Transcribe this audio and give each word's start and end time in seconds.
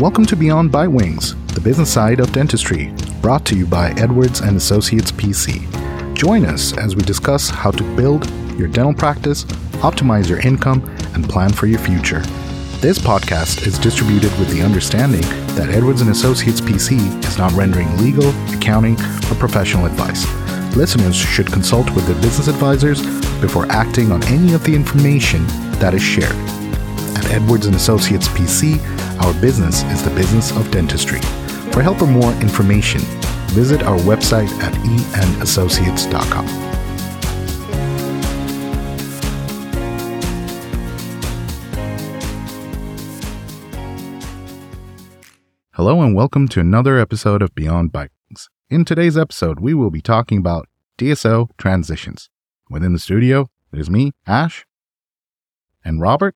Welcome 0.00 0.24
to 0.26 0.36
Beyond 0.36 0.70
Bitewings, 0.70 1.36
the 1.52 1.60
business 1.60 1.92
side 1.92 2.20
of 2.20 2.32
dentistry, 2.32 2.90
brought 3.20 3.44
to 3.44 3.54
you 3.54 3.66
by 3.66 3.90
Edwards 3.98 4.40
and 4.40 4.56
Associates 4.56 5.12
PC. 5.12 5.60
Join 6.14 6.46
us 6.46 6.74
as 6.78 6.96
we 6.96 7.02
discuss 7.02 7.50
how 7.50 7.70
to 7.70 7.96
build 7.96 8.26
your 8.58 8.66
dental 8.66 8.94
practice, 8.94 9.44
optimize 9.84 10.26
your 10.26 10.40
income, 10.40 10.82
and 11.12 11.28
plan 11.28 11.52
for 11.52 11.66
your 11.66 11.80
future. 11.80 12.20
This 12.80 12.98
podcast 12.98 13.66
is 13.66 13.78
distributed 13.78 14.30
with 14.38 14.48
the 14.48 14.62
understanding 14.62 15.20
that 15.54 15.68
Edwards 15.68 16.00
and 16.00 16.08
Associates 16.08 16.62
PC 16.62 17.22
is 17.26 17.36
not 17.36 17.52
rendering 17.52 17.94
legal, 17.98 18.30
accounting, 18.54 18.94
or 19.30 19.34
professional 19.34 19.84
advice. 19.84 20.24
Listeners 20.74 21.14
should 21.14 21.52
consult 21.52 21.90
with 21.90 22.06
their 22.06 22.22
business 22.22 22.48
advisors 22.48 23.02
before 23.42 23.70
acting 23.70 24.12
on 24.12 24.24
any 24.28 24.54
of 24.54 24.64
the 24.64 24.74
information 24.74 25.46
that 25.72 25.92
is 25.92 26.02
shared. 26.02 26.36
At 27.18 27.30
Edwards 27.32 27.66
and 27.66 27.76
Associates 27.76 28.28
PC, 28.28 28.80
our 29.20 29.34
business 29.40 29.82
is 29.84 30.02
the 30.02 30.10
business 30.10 30.50
of 30.50 30.70
dentistry. 30.70 31.20
For 31.72 31.82
help 31.82 32.00
or 32.02 32.06
more 32.06 32.32
information, 32.40 33.00
visit 33.50 33.82
our 33.82 33.98
website 33.98 34.50
at 34.62 34.72
enassociates.com. 34.74 36.46
Hello 45.74 46.02
and 46.02 46.14
welcome 46.14 46.48
to 46.48 46.60
another 46.60 46.98
episode 46.98 47.42
of 47.42 47.54
Beyond 47.54 47.92
Bikes. 47.92 48.48
In 48.68 48.84
today's 48.84 49.18
episode, 49.18 49.60
we 49.60 49.74
will 49.74 49.90
be 49.90 50.02
talking 50.02 50.38
about 50.38 50.66
DSO 50.98 51.48
transitions. 51.58 52.28
Within 52.68 52.92
the 52.92 52.98
studio, 52.98 53.48
it 53.72 53.78
is 53.78 53.90
me, 53.90 54.12
Ash, 54.26 54.64
and 55.84 56.00
Robert. 56.00 56.34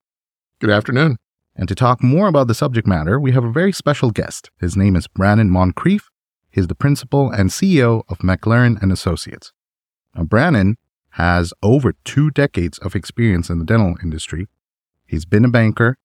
Good 0.60 0.70
afternoon. 0.70 1.18
And 1.56 1.68
to 1.68 1.74
talk 1.74 2.02
more 2.02 2.26
about 2.26 2.48
the 2.48 2.54
subject 2.54 2.86
matter, 2.86 3.20
we 3.20 3.32
have 3.32 3.44
a 3.44 3.52
very 3.52 3.72
special 3.72 4.10
guest. 4.10 4.50
His 4.60 4.76
name 4.76 4.96
is 4.96 5.06
Brannon 5.06 5.50
Moncrief. 5.50 6.10
He's 6.50 6.66
the 6.66 6.74
principal 6.74 7.30
and 7.30 7.50
CEO 7.50 8.02
of 8.08 8.18
McLerran 8.18 8.80
and 8.82 8.90
Associates. 8.90 9.52
Now, 10.14 10.24
Brannon 10.24 10.76
has 11.10 11.52
over 11.62 11.94
two 12.04 12.30
decades 12.30 12.78
of 12.78 12.96
experience 12.96 13.50
in 13.50 13.60
the 13.60 13.64
dental 13.64 13.94
industry. 14.02 14.48
He's 15.06 15.24
been 15.24 15.44
a 15.44 15.48
banker 15.48 15.96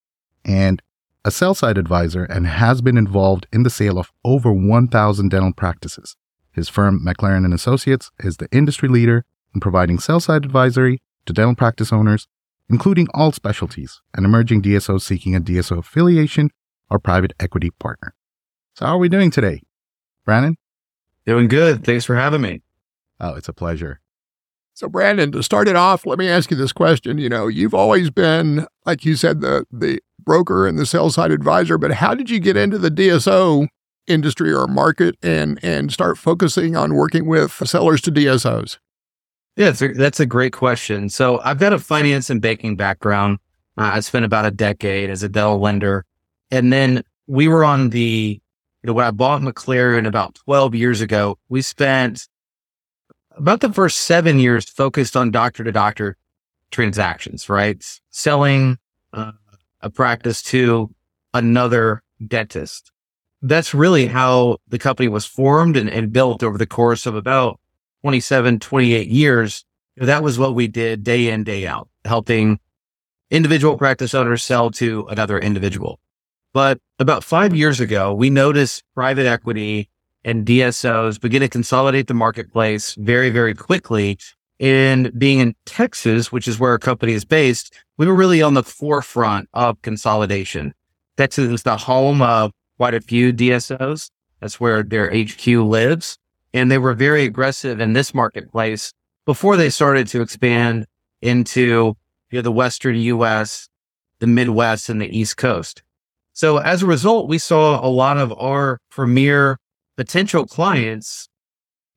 and 0.46 0.82
a 1.26 1.32
sell 1.32 1.56
side 1.56 1.78
advisor 1.78 2.24
and 2.24 2.46
has 2.46 2.82
been 2.82 2.98
involved 2.98 3.48
in 3.52 3.64
the 3.64 3.70
sale 3.70 3.98
of 3.98 4.12
over 4.24 4.54
1,000 4.54 5.30
dental 5.30 5.54
practices. 5.54 6.16
His 6.52 6.70
firm, 6.70 7.04
McLerran 7.06 7.46
and 7.46 7.54
Associates, 7.54 8.12
is 8.20 8.38
the 8.38 8.50
industry 8.52 8.88
leader 8.88 9.26
in 9.54 9.62
providing 9.62 10.00
sell 10.00 10.20
side 10.20 10.46
advisory 10.46 11.02
to 11.26 11.34
dental 11.34 11.56
practice 11.56 11.92
owners, 11.92 12.28
including 12.70 13.08
all 13.14 13.32
specialties 13.32 14.02
and 14.14 14.26
emerging 14.26 14.62
DSOs 14.62 15.02
seeking 15.02 15.36
a 15.36 15.42
DSO 15.42 15.80
affiliation 15.80 16.50
or 16.90 17.00
private 17.00 17.34
equity 17.40 17.72
partner. 17.72 18.14
So, 18.76 18.86
how 18.86 18.96
are 18.96 19.00
we 19.00 19.10
doing 19.10 19.32
today? 19.32 19.62
Brannon? 20.26 20.58
Doing 21.26 21.48
good. 21.48 21.84
Thanks 21.84 22.06
for 22.06 22.16
having 22.16 22.42
me. 22.42 22.62
Oh, 23.20 23.36
it's 23.36 23.50
a 23.50 23.54
pleasure. 23.54 24.00
So, 24.74 24.88
Brannon, 24.88 25.32
to 25.34 25.44
start 25.44 25.68
it 25.68 25.76
off, 25.76 26.06
let 26.06 26.18
me 26.18 26.30
ask 26.30 26.50
you 26.50 26.58
this 26.58 26.72
question. 26.72 27.18
You 27.18 27.28
know, 27.28 27.48
you've 27.48 27.74
always 27.74 28.10
been, 28.10 28.66
like 28.86 29.04
you 29.04 29.16
said, 29.16 29.42
the 29.42 29.66
the 29.72 30.00
broker 30.20 30.68
and 30.68 30.78
the 30.78 30.86
sell 30.86 31.10
side 31.10 31.32
advisor, 31.32 31.78
but 31.78 31.94
how 31.94 32.14
did 32.14 32.30
you 32.30 32.40
get 32.40 32.56
into 32.56 32.78
the 32.78 32.92
DSO 32.92 33.68
industry 34.08 34.54
or 34.54 34.68
market 34.68 35.16
and 35.22 35.60
and 35.64 35.92
start 35.92 36.18
focusing 36.18 36.76
on 36.76 36.96
working 36.96 37.26
with 37.26 37.52
sellers 37.52 38.02
to 38.02 38.12
DSOs? 38.12 38.78
Yeah, 39.56 39.74
a, 39.80 39.88
that's 39.94 40.20
a 40.20 40.26
great 40.26 40.54
question. 40.54 41.10
So 41.10 41.40
I've 41.44 41.60
got 41.60 41.74
a 41.74 41.80
finance 41.80 42.30
and 42.30 42.42
banking 42.42 42.76
background. 42.76 43.40
Uh, 43.78 43.92
I 43.94 44.00
spent 44.00 44.26
about 44.26 44.46
a 44.46 44.52
decade 44.52 45.10
as 45.10 45.24
a 45.24 45.30
Dell 45.30 45.60
lender, 45.60 46.06
and 46.52 46.72
then 46.72 47.04
we 47.28 47.48
were 47.48 47.64
on 47.64 47.90
the, 47.90 48.40
you 48.84 48.88
know, 48.88 48.94
when 48.94 49.06
I 49.06 49.12
bought 49.12 49.42
McLerran 49.42 50.08
about 50.08 50.36
12 50.36 50.76
years 50.76 51.02
ago, 51.02 51.38
we 51.50 51.62
spent 51.62 52.28
about 53.32 53.62
the 53.62 53.72
first 53.72 54.00
seven 54.02 54.40
years 54.40 54.70
focused 54.70 55.16
on 55.16 55.32
doctor 55.32 55.64
to 55.64 55.72
doctor 55.72 56.18
transactions, 56.72 57.50
right? 57.50 57.84
Selling 58.10 58.78
uh, 59.14 59.32
a 59.82 59.90
practice 59.90 60.42
to 60.44 60.94
another 61.34 62.04
dentist. 62.26 62.92
That's 63.42 63.74
really 63.74 64.08
how 64.08 64.58
the 64.68 64.80
company 64.80 65.08
was 65.08 65.26
formed 65.26 65.78
and, 65.78 65.90
and 65.90 66.12
built 66.12 66.44
over 66.44 66.58
the 66.58 66.68
course 66.68 67.06
of 67.06 67.16
about 67.16 67.60
27, 68.02 68.60
28 68.60 69.08
years. 69.08 69.66
That 69.98 70.24
was 70.24 70.40
what 70.40 70.56
we 70.56 70.68
did 70.68 71.04
day 71.04 71.30
in, 71.30 71.44
day 71.44 71.68
out, 71.68 71.90
helping 72.06 72.60
individual 73.30 73.78
practice 73.78 74.14
owners 74.14 74.44
sell 74.44 74.72
to 74.72 75.06
another 75.10 75.38
individual. 75.38 76.00
But 76.54 76.80
about 76.98 77.24
five 77.24 77.56
years 77.56 77.80
ago, 77.80 78.14
we 78.14 78.30
noticed 78.30 78.84
private 78.96 79.28
equity 79.28 79.90
and 80.24 80.46
DSOs 80.46 81.20
begin 81.20 81.42
to 81.42 81.48
consolidate 81.48 82.08
the 82.08 82.14
marketplace 82.14 82.96
very, 82.96 83.30
very 83.30 83.54
quickly. 83.54 84.18
And 84.60 85.18
being 85.18 85.40
in 85.40 85.56
Texas, 85.66 86.32
which 86.32 86.48
is 86.48 86.60
where 86.60 86.72
our 86.72 86.80
company 86.80 87.14
is 87.14 87.24
based, 87.24 87.74
we 87.98 88.08
were 88.08 88.16
really 88.16 88.42
on 88.42 88.56
the 88.56 88.64
forefront 88.64 89.48
of 89.54 89.82
consolidation. 89.82 90.74
Texas 91.18 91.50
is 91.50 91.64
the 91.64 91.78
home 91.78 92.22
of 92.22 92.52
quite 92.78 92.94
a 92.94 93.02
few 93.02 93.32
DSOs. 93.32 94.10
That's 94.42 94.60
where 94.60 94.84
their 94.84 95.10
HQ 95.14 95.46
lives. 95.48 96.18
And 96.54 96.72
they 96.72 96.78
were 96.78 96.94
very 96.94 97.26
aggressive 97.26 97.80
in 97.80 97.94
this 97.94 98.14
marketplace 98.14 98.94
before 99.26 99.58
they 99.58 99.70
started 99.70 100.08
to 100.08 100.22
expand 100.22 100.86
into 101.22 101.96
you 102.32 102.38
know, 102.38 102.42
the 102.42 102.52
Western 102.52 102.96
US, 102.96 103.70
the 104.20 104.28
Midwest 104.28 104.90
and 104.90 105.02
the 105.02 105.18
East 105.18 105.38
Coast. 105.38 105.84
So 106.34 106.58
as 106.58 106.82
a 106.82 106.88
result, 106.88 107.28
we 107.28 107.38
saw 107.38 107.86
a 107.86 107.90
lot 107.90 108.18
of 108.18 108.34
our 108.40 108.80
premier 108.90 109.58
potential 109.98 110.46
clients 110.46 111.28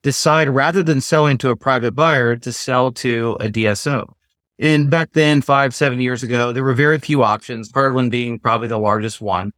decide 0.02 0.48
rather 0.48 0.82
than 0.82 1.00
selling 1.00 1.38
to 1.38 1.50
a 1.50 1.56
private 1.56 1.92
buyer 1.92 2.36
to 2.36 2.52
sell 2.52 2.90
to 2.92 3.36
a 3.40 3.48
DSO. 3.48 4.12
And 4.58 4.90
back 4.90 5.12
then, 5.12 5.42
five, 5.42 5.74
seven 5.74 6.00
years 6.00 6.22
ago, 6.22 6.52
there 6.52 6.64
were 6.64 6.74
very 6.74 6.98
few 6.98 7.22
options, 7.22 7.72
Heartland 7.72 8.10
being 8.10 8.38
probably 8.38 8.68
the 8.68 8.78
largest 8.78 9.20
one. 9.20 9.52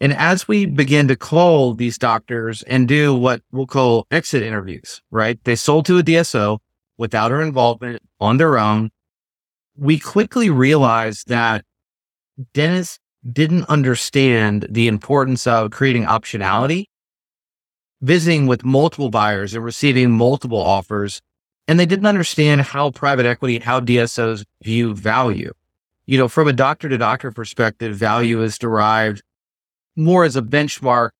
And 0.00 0.12
as 0.12 0.46
we 0.46 0.66
begin 0.66 1.08
to 1.08 1.16
call 1.16 1.72
these 1.72 1.96
doctors 1.96 2.62
and 2.64 2.86
do 2.86 3.14
what 3.14 3.42
we'll 3.50 3.66
call 3.66 4.06
exit 4.10 4.42
interviews, 4.42 5.00
right? 5.10 5.42
They 5.44 5.56
sold 5.56 5.86
to 5.86 5.98
a 5.98 6.02
DSO 6.02 6.58
without 6.98 7.32
our 7.32 7.40
involvement 7.40 8.02
on 8.20 8.36
their 8.36 8.58
own. 8.58 8.90
We 9.74 9.98
quickly 9.98 10.50
realized 10.50 11.28
that 11.28 11.64
dentists 12.52 12.98
didn't 13.30 13.64
understand 13.64 14.66
the 14.70 14.86
importance 14.86 15.46
of 15.46 15.70
creating 15.70 16.04
optionality, 16.04 16.84
visiting 18.02 18.46
with 18.46 18.64
multiple 18.64 19.10
buyers 19.10 19.54
and 19.54 19.64
receiving 19.64 20.10
multiple 20.10 20.60
offers. 20.60 21.22
And 21.66 21.80
they 21.80 21.86
didn't 21.86 22.06
understand 22.06 22.60
how 22.60 22.90
private 22.90 23.26
equity, 23.26 23.58
how 23.58 23.80
DSOs 23.80 24.44
view 24.62 24.94
value. 24.94 25.52
You 26.04 26.18
know, 26.18 26.28
from 26.28 26.46
a 26.46 26.52
doctor 26.52 26.88
to 26.88 26.98
doctor 26.98 27.32
perspective, 27.32 27.96
value 27.96 28.40
is 28.42 28.58
derived 28.58 29.22
more 29.96 30.24
as 30.24 30.36
a 30.36 30.42
benchmark 30.42 31.10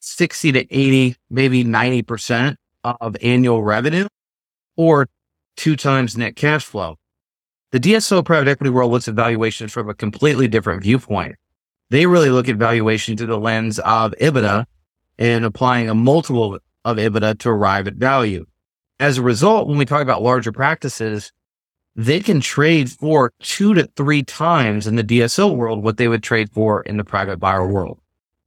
60 0.00 0.52
to 0.52 0.60
80, 0.60 1.16
maybe 1.30 1.64
90% 1.64 2.56
of 2.82 3.16
annual 3.22 3.62
revenue 3.62 4.06
or 4.76 5.08
two 5.56 5.76
times 5.76 6.16
net 6.16 6.36
cash 6.36 6.64
flow. 6.64 6.96
The 7.72 7.80
DSO 7.80 8.24
private 8.24 8.48
equity 8.48 8.70
world 8.70 8.92
looks 8.92 9.08
at 9.08 9.14
valuations 9.14 9.72
from 9.72 9.88
a 9.88 9.94
completely 9.94 10.46
different 10.46 10.82
viewpoint. 10.82 11.36
They 11.90 12.06
really 12.06 12.30
look 12.30 12.48
at 12.48 12.56
valuation 12.56 13.16
through 13.16 13.28
the 13.28 13.38
lens 13.38 13.78
of 13.80 14.14
EBITDA 14.20 14.66
and 15.18 15.44
applying 15.44 15.88
a 15.88 15.94
multiple 15.94 16.58
of 16.84 16.96
EBITDA 16.96 17.38
to 17.40 17.50
arrive 17.50 17.86
at 17.86 17.94
value. 17.94 18.46
As 19.00 19.18
a 19.18 19.22
result, 19.22 19.68
when 19.68 19.78
we 19.78 19.84
talk 19.84 20.02
about 20.02 20.22
larger 20.22 20.52
practices, 20.52 21.32
they 21.96 22.20
can 22.20 22.40
trade 22.40 22.90
for 22.90 23.32
two 23.40 23.74
to 23.74 23.88
three 23.96 24.22
times 24.22 24.86
in 24.86 24.96
the 24.96 25.04
DSO 25.04 25.54
world 25.54 25.82
what 25.82 25.96
they 25.96 26.08
would 26.08 26.22
trade 26.22 26.50
for 26.52 26.82
in 26.82 26.96
the 26.96 27.04
private 27.04 27.38
buyer 27.38 27.66
world. 27.66 28.00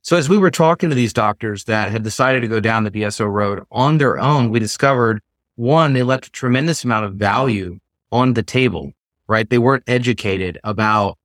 So 0.08 0.16
as 0.16 0.30
we 0.30 0.38
were 0.38 0.52
talking 0.52 0.88
to 0.88 0.96
these 0.96 1.12
doctors 1.12 1.66
that 1.66 1.92
had 1.92 2.02
decided 2.02 2.40
to 2.40 2.48
go 2.48 2.62
down 2.62 2.86
the 2.86 2.92
DSO 2.92 3.30
road 3.30 3.66
on 3.70 3.98
their 3.98 4.18
own, 4.18 4.52
we 4.52 4.58
discovered 4.58 5.22
one, 5.56 5.92
they 5.92 6.02
left 6.02 6.28
a 6.28 6.32
tremendous 6.32 6.86
amount 6.86 7.08
of 7.08 7.16
value 7.16 7.78
on 8.10 8.34
the 8.34 8.42
table, 8.42 8.94
right? 9.28 9.50
They 9.50 9.58
weren't 9.58 9.84
educated 9.86 10.62
about 10.64 11.18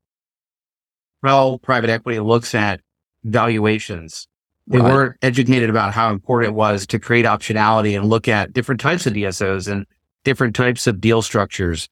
how 1.22 1.58
private 1.58 1.90
equity 1.90 2.18
looks 2.18 2.56
at 2.56 2.80
valuations. 3.22 4.26
They 4.66 4.78
right. 4.78 4.92
weren't 4.92 5.16
educated 5.22 5.70
about 5.70 5.94
how 5.94 6.10
important 6.10 6.50
it 6.50 6.56
was 6.56 6.84
to 6.88 6.98
create 6.98 7.24
optionality 7.24 7.96
and 7.96 8.10
look 8.10 8.26
at 8.26 8.52
different 8.52 8.80
types 8.80 9.06
of 9.06 9.12
DSOs 9.12 9.70
and 9.70 9.86
different 10.24 10.56
types 10.56 10.88
of 10.88 11.00
deal 11.00 11.22
structures. 11.22 11.88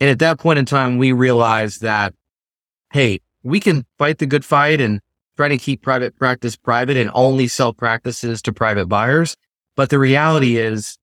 And 0.00 0.10
at 0.10 0.18
that 0.18 0.40
point 0.40 0.58
in 0.58 0.64
time, 0.64 0.98
we 0.98 1.12
realized 1.12 1.82
that, 1.82 2.14
hey, 2.92 3.20
we 3.44 3.60
can 3.60 3.86
fight 3.96 4.18
the 4.18 4.26
good 4.26 4.44
fight 4.44 4.80
and 4.80 5.00
try 5.42 5.48
to 5.48 5.58
keep 5.58 5.82
private 5.82 6.16
practice 6.16 6.54
private 6.54 6.96
and 6.96 7.10
only 7.14 7.48
sell 7.48 7.72
practices 7.72 8.40
to 8.42 8.52
private 8.52 8.86
buyers. 8.86 9.36
But 9.74 9.90
the 9.90 9.98
reality 9.98 10.56
is 10.56 10.98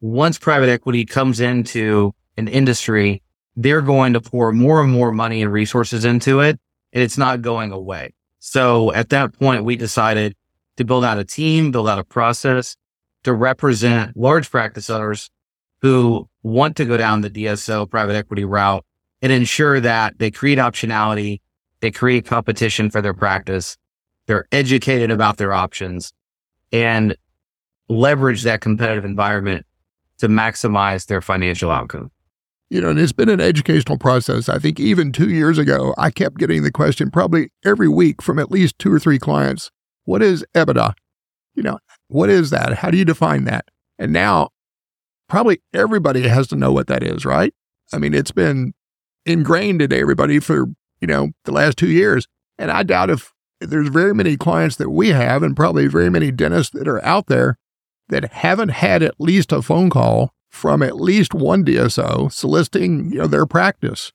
once 0.00 0.38
private 0.38 0.70
equity 0.70 1.04
comes 1.04 1.40
into 1.40 2.14
an 2.38 2.48
industry, 2.48 3.22
they're 3.54 3.82
going 3.82 4.14
to 4.14 4.20
pour 4.22 4.50
more 4.50 4.80
and 4.80 4.90
more 4.90 5.12
money 5.12 5.42
and 5.42 5.52
resources 5.52 6.06
into 6.06 6.40
it 6.40 6.58
and 6.94 7.02
it's 7.02 7.18
not 7.18 7.42
going 7.42 7.70
away. 7.70 8.14
So 8.38 8.94
at 8.94 9.10
that 9.10 9.38
point, 9.38 9.64
we 9.64 9.76
decided 9.76 10.34
to 10.78 10.86
build 10.86 11.04
out 11.04 11.18
a 11.18 11.24
team, 11.24 11.70
build 11.70 11.90
out 11.90 11.98
a 11.98 12.04
process 12.04 12.78
to 13.24 13.34
represent 13.34 14.16
large 14.16 14.50
practice 14.50 14.88
owners 14.88 15.28
who 15.82 16.30
want 16.42 16.76
to 16.76 16.86
go 16.86 16.96
down 16.96 17.20
the 17.20 17.28
DSO 17.28 17.90
private 17.90 18.16
equity 18.16 18.46
route 18.46 18.86
and 19.20 19.30
ensure 19.32 19.80
that 19.80 20.18
they 20.18 20.30
create 20.30 20.56
optionality, 20.56 21.42
they 21.80 21.90
create 21.90 22.24
competition 22.24 22.88
for 22.88 23.02
their 23.02 23.12
practice, 23.12 23.76
they're 24.32 24.48
educated 24.50 25.10
about 25.10 25.36
their 25.36 25.52
options 25.52 26.14
and 26.72 27.14
leverage 27.90 28.44
that 28.44 28.62
competitive 28.62 29.04
environment 29.04 29.66
to 30.16 30.26
maximize 30.26 31.04
their 31.04 31.20
financial 31.20 31.70
outcome. 31.70 32.10
You 32.70 32.80
know, 32.80 32.88
and 32.88 32.98
it's 32.98 33.12
been 33.12 33.28
an 33.28 33.42
educational 33.42 33.98
process. 33.98 34.48
I 34.48 34.58
think 34.58 34.80
even 34.80 35.12
two 35.12 35.28
years 35.28 35.58
ago, 35.58 35.94
I 35.98 36.10
kept 36.10 36.38
getting 36.38 36.62
the 36.62 36.72
question 36.72 37.10
probably 37.10 37.50
every 37.62 37.88
week 37.88 38.22
from 38.22 38.38
at 38.38 38.50
least 38.50 38.78
two 38.78 38.90
or 38.90 38.98
three 38.98 39.18
clients 39.18 39.70
What 40.04 40.22
is 40.22 40.46
EBITDA? 40.54 40.94
You 41.54 41.62
know, 41.62 41.78
what 42.08 42.30
is 42.30 42.48
that? 42.48 42.78
How 42.78 42.90
do 42.90 42.96
you 42.96 43.04
define 43.04 43.44
that? 43.44 43.66
And 43.98 44.14
now, 44.14 44.48
probably 45.28 45.60
everybody 45.74 46.26
has 46.26 46.46
to 46.46 46.56
know 46.56 46.72
what 46.72 46.86
that 46.86 47.02
is, 47.02 47.26
right? 47.26 47.52
I 47.92 47.98
mean, 47.98 48.14
it's 48.14 48.32
been 48.32 48.72
ingrained 49.26 49.82
in 49.82 49.92
everybody 49.92 50.38
for, 50.38 50.68
you 51.02 51.06
know, 51.06 51.32
the 51.44 51.52
last 51.52 51.76
two 51.76 51.90
years. 51.90 52.26
And 52.56 52.70
I 52.70 52.82
doubt 52.82 53.10
if 53.10 53.34
there's 53.66 53.88
very 53.88 54.14
many 54.14 54.36
clients 54.36 54.76
that 54.76 54.90
we 54.90 55.08
have, 55.08 55.42
and 55.42 55.56
probably 55.56 55.86
very 55.86 56.10
many 56.10 56.30
dentists 56.30 56.72
that 56.78 56.88
are 56.88 57.04
out 57.04 57.26
there 57.26 57.56
that 58.08 58.32
haven't 58.32 58.70
had 58.70 59.02
at 59.02 59.20
least 59.20 59.52
a 59.52 59.62
phone 59.62 59.90
call 59.90 60.32
from 60.50 60.82
at 60.82 60.96
least 60.96 61.34
one 61.34 61.64
DSO 61.64 62.30
soliciting, 62.30 63.10
you 63.10 63.18
know, 63.18 63.26
their 63.26 63.46
practice. 63.46 64.12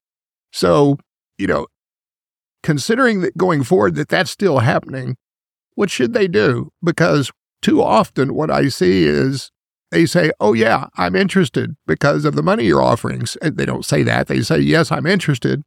So, 0.51 0.97
you 1.37 1.47
know, 1.47 1.67
considering 2.63 3.21
that 3.21 3.37
going 3.37 3.63
forward 3.63 3.95
that 3.95 4.09
that's 4.09 4.29
still 4.29 4.59
happening, 4.59 5.17
what 5.75 5.89
should 5.89 6.13
they 6.13 6.27
do? 6.27 6.71
Because 6.83 7.31
too 7.61 7.81
often 7.81 8.35
what 8.35 8.51
I 8.51 8.67
see 8.67 9.05
is 9.05 9.51
they 9.91 10.05
say, 10.05 10.31
"Oh 10.39 10.53
yeah, 10.53 10.87
I'm 10.95 11.15
interested 11.15 11.75
because 11.85 12.25
of 12.25 12.35
the 12.35 12.43
money 12.43 12.65
you're 12.65 12.81
offering." 12.81 13.23
And 13.41 13.57
they 13.57 13.65
don't 13.65 13.85
say 13.85 14.03
that. 14.03 14.27
They 14.27 14.41
say, 14.41 14.59
"Yes, 14.59 14.91
I'm 14.91 15.05
interested." 15.05 15.63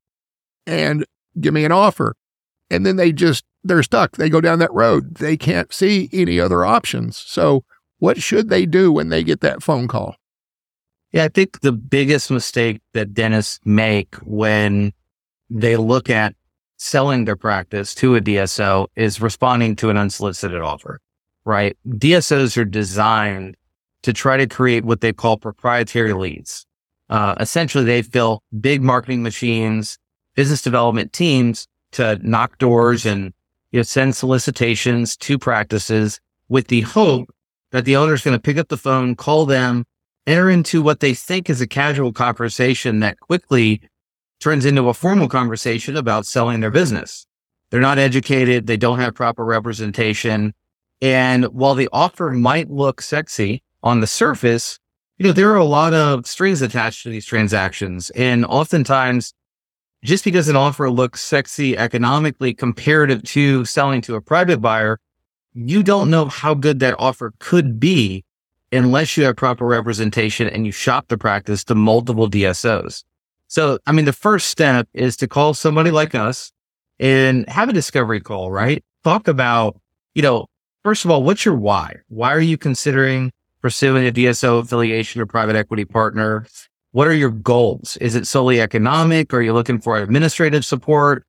And 0.66 1.04
give 1.40 1.54
me 1.54 1.64
an 1.64 1.72
offer. 1.72 2.14
And 2.70 2.86
then 2.86 2.96
they 2.96 3.12
just 3.12 3.44
they're 3.62 3.82
stuck. 3.82 4.16
They 4.16 4.30
go 4.30 4.40
down 4.40 4.58
that 4.60 4.72
road. 4.72 5.16
They 5.16 5.36
can't 5.36 5.72
see 5.72 6.08
any 6.12 6.40
other 6.40 6.64
options. 6.64 7.18
So, 7.18 7.64
what 7.98 8.22
should 8.22 8.48
they 8.48 8.64
do 8.64 8.90
when 8.90 9.10
they 9.10 9.22
get 9.22 9.40
that 9.40 9.62
phone 9.62 9.88
call? 9.88 10.16
Yeah, 11.12 11.24
I 11.24 11.28
think 11.28 11.60
the 11.60 11.72
biggest 11.72 12.30
mistake 12.30 12.80
that 12.94 13.12
dentists 13.12 13.58
make 13.64 14.14
when 14.16 14.92
they 15.50 15.76
look 15.76 16.08
at 16.08 16.34
selling 16.76 17.24
their 17.24 17.36
practice 17.36 17.94
to 17.96 18.16
a 18.16 18.20
DSO 18.20 18.86
is 18.96 19.20
responding 19.20 19.76
to 19.76 19.90
an 19.90 19.96
unsolicited 19.96 20.62
offer, 20.62 21.00
right? 21.44 21.76
DSOs 21.86 22.56
are 22.56 22.64
designed 22.64 23.56
to 24.02 24.12
try 24.12 24.36
to 24.36 24.46
create 24.46 24.84
what 24.84 25.00
they 25.00 25.12
call 25.12 25.36
proprietary 25.36 26.14
leads. 26.14 26.64
Uh, 27.10 27.34
essentially, 27.40 27.84
they 27.84 28.02
fill 28.02 28.42
big 28.60 28.82
marketing 28.82 29.22
machines, 29.22 29.98
business 30.36 30.62
development 30.62 31.12
teams 31.12 31.66
to 31.92 32.18
knock 32.22 32.58
doors 32.58 33.06
and 33.06 33.32
you 33.72 33.78
know, 33.78 33.82
send 33.82 34.16
solicitations 34.16 35.16
to 35.16 35.38
practices 35.38 36.20
with 36.48 36.68
the 36.68 36.82
hope 36.82 37.30
that 37.72 37.84
the 37.84 37.96
owner 37.96 38.14
is 38.14 38.22
going 38.22 38.36
to 38.36 38.42
pick 38.42 38.58
up 38.58 38.68
the 38.68 38.76
phone, 38.76 39.14
call 39.14 39.46
them, 39.46 39.84
enter 40.26 40.50
into 40.50 40.82
what 40.82 41.00
they 41.00 41.14
think 41.14 41.48
is 41.48 41.60
a 41.60 41.66
casual 41.66 42.12
conversation 42.12 43.00
that 43.00 43.20
quickly 43.20 43.80
turns 44.40 44.64
into 44.64 44.88
a 44.88 44.94
formal 44.94 45.28
conversation 45.28 45.96
about 45.96 46.26
selling 46.26 46.60
their 46.60 46.70
business. 46.70 47.26
They're 47.70 47.80
not 47.80 47.98
educated. 47.98 48.66
They 48.66 48.76
don't 48.76 48.98
have 48.98 49.14
proper 49.14 49.44
representation. 49.44 50.54
And 51.00 51.44
while 51.46 51.74
the 51.74 51.88
offer 51.92 52.30
might 52.30 52.70
look 52.70 53.00
sexy 53.00 53.62
on 53.82 54.00
the 54.00 54.06
surface, 54.06 54.78
you 55.18 55.26
know, 55.26 55.32
there 55.32 55.50
are 55.50 55.56
a 55.56 55.64
lot 55.64 55.94
of 55.94 56.26
strings 56.26 56.62
attached 56.62 57.02
to 57.04 57.10
these 57.10 57.26
transactions. 57.26 58.10
And 58.10 58.44
oftentimes 58.44 59.32
just 60.02 60.24
because 60.24 60.48
an 60.48 60.56
offer 60.56 60.90
looks 60.90 61.20
sexy 61.20 61.76
economically 61.76 62.54
comparative 62.54 63.22
to 63.22 63.64
selling 63.64 64.00
to 64.02 64.14
a 64.14 64.20
private 64.20 64.60
buyer, 64.60 64.98
you 65.52 65.82
don't 65.82 66.10
know 66.10 66.26
how 66.26 66.54
good 66.54 66.80
that 66.80 66.94
offer 66.98 67.32
could 67.38 67.78
be 67.78 68.24
unless 68.72 69.16
you 69.16 69.24
have 69.24 69.36
proper 69.36 69.66
representation 69.66 70.48
and 70.48 70.64
you 70.64 70.72
shop 70.72 71.08
the 71.08 71.18
practice 71.18 71.64
to 71.64 71.74
multiple 71.74 72.30
DSOs. 72.30 73.02
So, 73.48 73.78
I 73.86 73.92
mean, 73.92 74.04
the 74.04 74.12
first 74.12 74.48
step 74.48 74.88
is 74.94 75.16
to 75.16 75.26
call 75.26 75.54
somebody 75.54 75.90
like 75.90 76.14
us 76.14 76.52
and 77.00 77.48
have 77.48 77.68
a 77.68 77.72
discovery 77.72 78.20
call, 78.20 78.50
right? 78.52 78.84
Talk 79.02 79.26
about, 79.26 79.80
you 80.14 80.22
know, 80.22 80.46
first 80.84 81.04
of 81.04 81.10
all, 81.10 81.24
what's 81.24 81.44
your 81.44 81.56
why? 81.56 81.96
Why 82.08 82.32
are 82.32 82.40
you 82.40 82.56
considering 82.56 83.32
pursuing 83.60 84.06
a 84.06 84.12
DSO 84.12 84.60
affiliation 84.60 85.20
or 85.20 85.26
private 85.26 85.56
equity 85.56 85.84
partner? 85.84 86.46
What 86.92 87.06
are 87.06 87.14
your 87.14 87.30
goals? 87.30 87.96
Is 87.98 88.16
it 88.16 88.26
solely 88.26 88.60
economic? 88.60 89.32
Are 89.32 89.40
you 89.40 89.52
looking 89.52 89.78
for 89.78 89.98
administrative 89.98 90.64
support? 90.64 91.24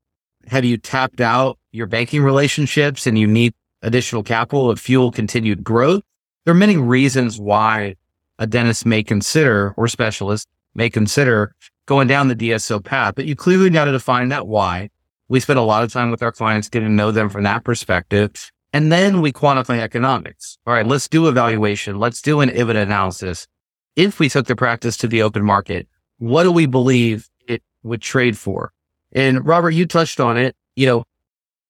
Have 0.47 0.65
you 0.65 0.77
tapped 0.77 1.21
out 1.21 1.59
your 1.71 1.85
banking 1.85 2.23
relationships 2.23 3.05
and 3.05 3.15
you 3.15 3.27
need 3.27 3.53
additional 3.83 4.23
capital 4.23 4.73
to 4.73 4.81
fuel 4.81 5.11
continued 5.11 5.63
growth? 5.63 6.01
There 6.45 6.51
are 6.51 6.57
many 6.57 6.77
reasons 6.77 7.39
why 7.39 7.95
a 8.39 8.47
dentist 8.47 8.87
may 8.87 9.03
consider 9.03 9.75
or 9.77 9.87
specialist 9.87 10.47
may 10.73 10.89
consider 10.89 11.53
going 11.85 12.07
down 12.07 12.27
the 12.27 12.35
DSO 12.35 12.83
path, 12.83 13.13
but 13.15 13.25
you 13.25 13.35
clearly 13.35 13.69
got 13.69 13.85
to 13.85 13.91
define 13.91 14.29
that 14.29 14.47
why. 14.47 14.89
We 15.29 15.39
spend 15.39 15.59
a 15.59 15.63
lot 15.63 15.83
of 15.83 15.93
time 15.93 16.09
with 16.09 16.23
our 16.23 16.31
clients 16.31 16.69
getting 16.69 16.89
to 16.89 16.93
know 16.93 17.11
them 17.11 17.29
from 17.29 17.43
that 17.43 17.63
perspective. 17.63 18.51
And 18.73 18.91
then 18.91 19.21
we 19.21 19.31
quantify 19.31 19.77
economics. 19.77 20.57
All 20.65 20.73
right, 20.73 20.87
let's 20.87 21.07
do 21.07 21.27
evaluation. 21.27 21.99
Let's 21.99 22.19
do 22.19 22.39
an 22.39 22.49
EBITDA 22.49 22.81
analysis 22.81 23.47
if 23.95 24.19
we 24.19 24.29
took 24.29 24.47
the 24.47 24.55
practice 24.55 24.97
to 24.97 25.07
the 25.07 25.21
open 25.21 25.43
market, 25.43 25.87
what 26.17 26.43
do 26.43 26.51
we 26.51 26.65
believe 26.65 27.29
it 27.47 27.63
would 27.83 28.01
trade 28.01 28.37
for? 28.37 28.71
And 29.11 29.45
Robert, 29.45 29.71
you 29.71 29.85
touched 29.85 30.19
on 30.19 30.37
it. 30.37 30.55
You 30.75 30.85
know, 30.87 31.03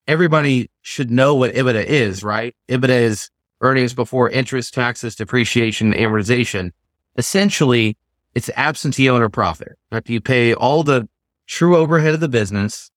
everybody 0.08 0.70
should 0.82 1.10
know 1.10 1.36
what 1.36 1.54
EBITDA 1.54 1.86
is, 1.86 2.24
right? 2.24 2.56
EBITDA 2.70 2.90
is 2.90 3.30
earnings 3.62 3.94
before 3.94 4.30
interest, 4.30 4.74
taxes, 4.74 5.16
depreciation, 5.16 5.94
amortization. 5.94 6.72
Essentially, 7.18 7.98
it's 8.36 8.50
absentee 8.56 9.10
owner 9.10 9.30
profit. 9.30 9.74
After 9.92 10.14
you 10.14 10.22
pay 10.22 10.54
all 10.54 10.84
the 10.84 11.08
true 11.48 11.76
overhead 11.76 12.14
of 12.14 12.20
the 12.20 12.30
business 12.30 12.92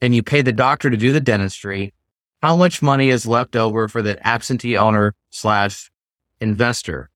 and 0.00 0.14
you 0.14 0.22
pay 0.22 0.42
the 0.42 0.52
doctor 0.52 0.90
to 0.90 0.96
do 0.96 1.12
the 1.12 1.20
dentistry, 1.20 1.94
how 2.42 2.56
much 2.56 2.82
money 2.82 3.08
is 3.08 3.26
left 3.26 3.54
over 3.54 3.88
for 3.88 4.02
the 4.02 4.24
absentee 4.26 4.76
owner 4.76 5.14
slash 5.30 5.90
investor? 6.40 7.08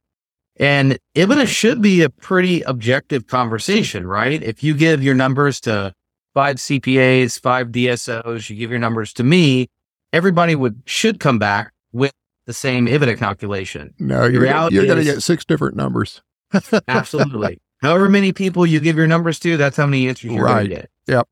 And 0.59 0.99
EBITDA 1.15 1.47
should 1.47 1.83
be 1.83 2.03
a 2.03 2.09
pretty 2.09 2.63
objective 2.63 3.27
conversation, 3.27 4.07
right? 4.07 4.43
If 4.43 4.63
you 4.65 4.75
give 4.75 5.03
your 5.03 5.15
numbers 5.15 5.61
to 5.63 5.95
five 6.33 6.57
CPAs, 6.57 7.39
five 7.41 7.69
DSOs, 7.69 8.49
you 8.49 8.57
give 8.57 8.71
your 8.71 8.79
numbers 8.79 9.13
to 9.15 9.25
me, 9.25 9.69
everybody 10.13 10.55
would 10.55 10.83
should 10.87 11.21
come 11.21 11.39
back 11.39 11.73
with 11.93 12.13
the 12.47 12.55
same 12.55 12.87
EBITDA 12.87 13.19
calculation. 13.19 13.93
No, 13.99 14.25
you're, 14.25 14.47
you're 14.47 14.87
going 14.87 14.99
to 14.99 15.05
get 15.05 15.23
six 15.23 15.45
different 15.45 15.77
numbers. 15.77 16.23
absolutely. 16.89 17.61
However 17.83 18.09
many 18.09 18.33
people 18.33 18.65
you 18.65 18.81
give 18.81 18.97
your 18.97 19.07
numbers 19.07 19.39
to, 19.41 19.57
that's 19.57 19.77
how 19.77 19.87
many 19.87 20.09
answers 20.09 20.33
you're 20.33 20.45
right. 20.45 20.55
going 20.55 20.69
to 20.69 20.75
get. 20.77 20.91
Yep. 21.09 21.29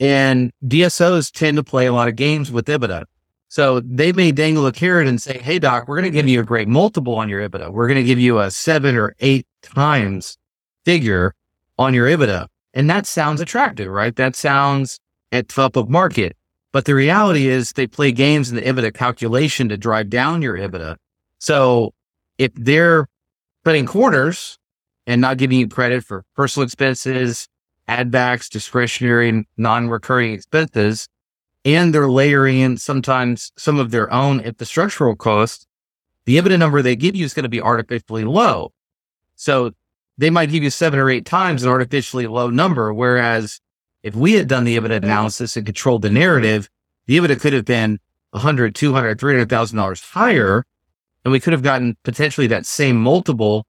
And 0.00 0.52
DSOs 0.64 1.30
tend 1.30 1.56
to 1.56 1.64
play 1.64 1.86
a 1.86 1.92
lot 1.92 2.08
of 2.08 2.16
games 2.16 2.50
with 2.50 2.66
EBITDA. 2.66 3.04
So 3.50 3.80
they 3.80 4.12
may 4.12 4.30
dangle 4.30 4.64
a 4.66 4.72
carrot 4.72 5.08
and 5.08 5.20
say, 5.20 5.38
Hey, 5.38 5.58
doc, 5.58 5.88
we're 5.88 6.00
going 6.00 6.10
to 6.10 6.16
give 6.16 6.28
you 6.28 6.40
a 6.40 6.44
great 6.44 6.68
multiple 6.68 7.16
on 7.16 7.28
your 7.28 7.46
EBITDA. 7.46 7.72
We're 7.72 7.88
going 7.88 7.98
to 7.98 8.04
give 8.04 8.20
you 8.20 8.38
a 8.38 8.48
seven 8.48 8.96
or 8.96 9.16
eight 9.18 9.44
times 9.60 10.38
figure 10.84 11.34
on 11.76 11.92
your 11.92 12.06
EBITDA. 12.06 12.46
And 12.74 12.88
that 12.88 13.06
sounds 13.06 13.40
attractive, 13.40 13.88
right? 13.88 14.14
That 14.14 14.36
sounds 14.36 15.00
at 15.32 15.48
top 15.48 15.74
of 15.74 15.90
market. 15.90 16.36
But 16.72 16.84
the 16.84 16.94
reality 16.94 17.48
is 17.48 17.72
they 17.72 17.88
play 17.88 18.12
games 18.12 18.50
in 18.50 18.56
the 18.56 18.62
EBITDA 18.62 18.94
calculation 18.94 19.68
to 19.68 19.76
drive 19.76 20.08
down 20.08 20.42
your 20.42 20.56
EBITDA. 20.56 20.94
So 21.40 21.92
if 22.38 22.52
they're 22.54 23.08
cutting 23.64 23.86
corners 23.86 24.58
and 25.08 25.20
not 25.20 25.38
giving 25.38 25.58
you 25.58 25.66
credit 25.66 26.04
for 26.04 26.24
personal 26.36 26.64
expenses, 26.64 27.48
add 27.88 28.12
backs, 28.12 28.48
discretionary, 28.48 29.44
non-recurring 29.56 30.34
expenses, 30.34 31.08
and 31.64 31.94
they're 31.94 32.10
layering 32.10 32.58
in 32.58 32.76
sometimes 32.76 33.52
some 33.56 33.78
of 33.78 33.90
their 33.90 34.12
own 34.12 34.40
infrastructural 34.40 35.16
costs, 35.16 35.66
the 36.24 36.38
EBITDA 36.38 36.58
number 36.58 36.80
they 36.82 36.96
give 36.96 37.14
you 37.14 37.24
is 37.24 37.34
going 37.34 37.44
to 37.44 37.50
be 37.50 37.60
artificially 37.60 38.24
low. 38.24 38.72
So 39.36 39.72
they 40.16 40.30
might 40.30 40.50
give 40.50 40.62
you 40.62 40.70
seven 40.70 40.98
or 40.98 41.10
eight 41.10 41.26
times 41.26 41.62
an 41.62 41.70
artificially 41.70 42.26
low 42.26 42.50
number. 42.50 42.92
Whereas 42.92 43.60
if 44.02 44.14
we 44.14 44.34
had 44.34 44.48
done 44.48 44.64
the 44.64 44.78
EBITDA 44.78 44.98
analysis 45.02 45.56
and 45.56 45.66
controlled 45.66 46.02
the 46.02 46.10
narrative, 46.10 46.68
the 47.06 47.18
EBITDA 47.18 47.40
could 47.40 47.52
have 47.52 47.64
been 47.64 47.98
100, 48.30 48.74
200, 48.74 49.18
$300,000 49.18 50.10
higher. 50.12 50.64
And 51.24 51.32
we 51.32 51.40
could 51.40 51.52
have 51.52 51.62
gotten 51.62 51.96
potentially 52.02 52.46
that 52.46 52.64
same 52.64 52.96
multiple, 52.96 53.66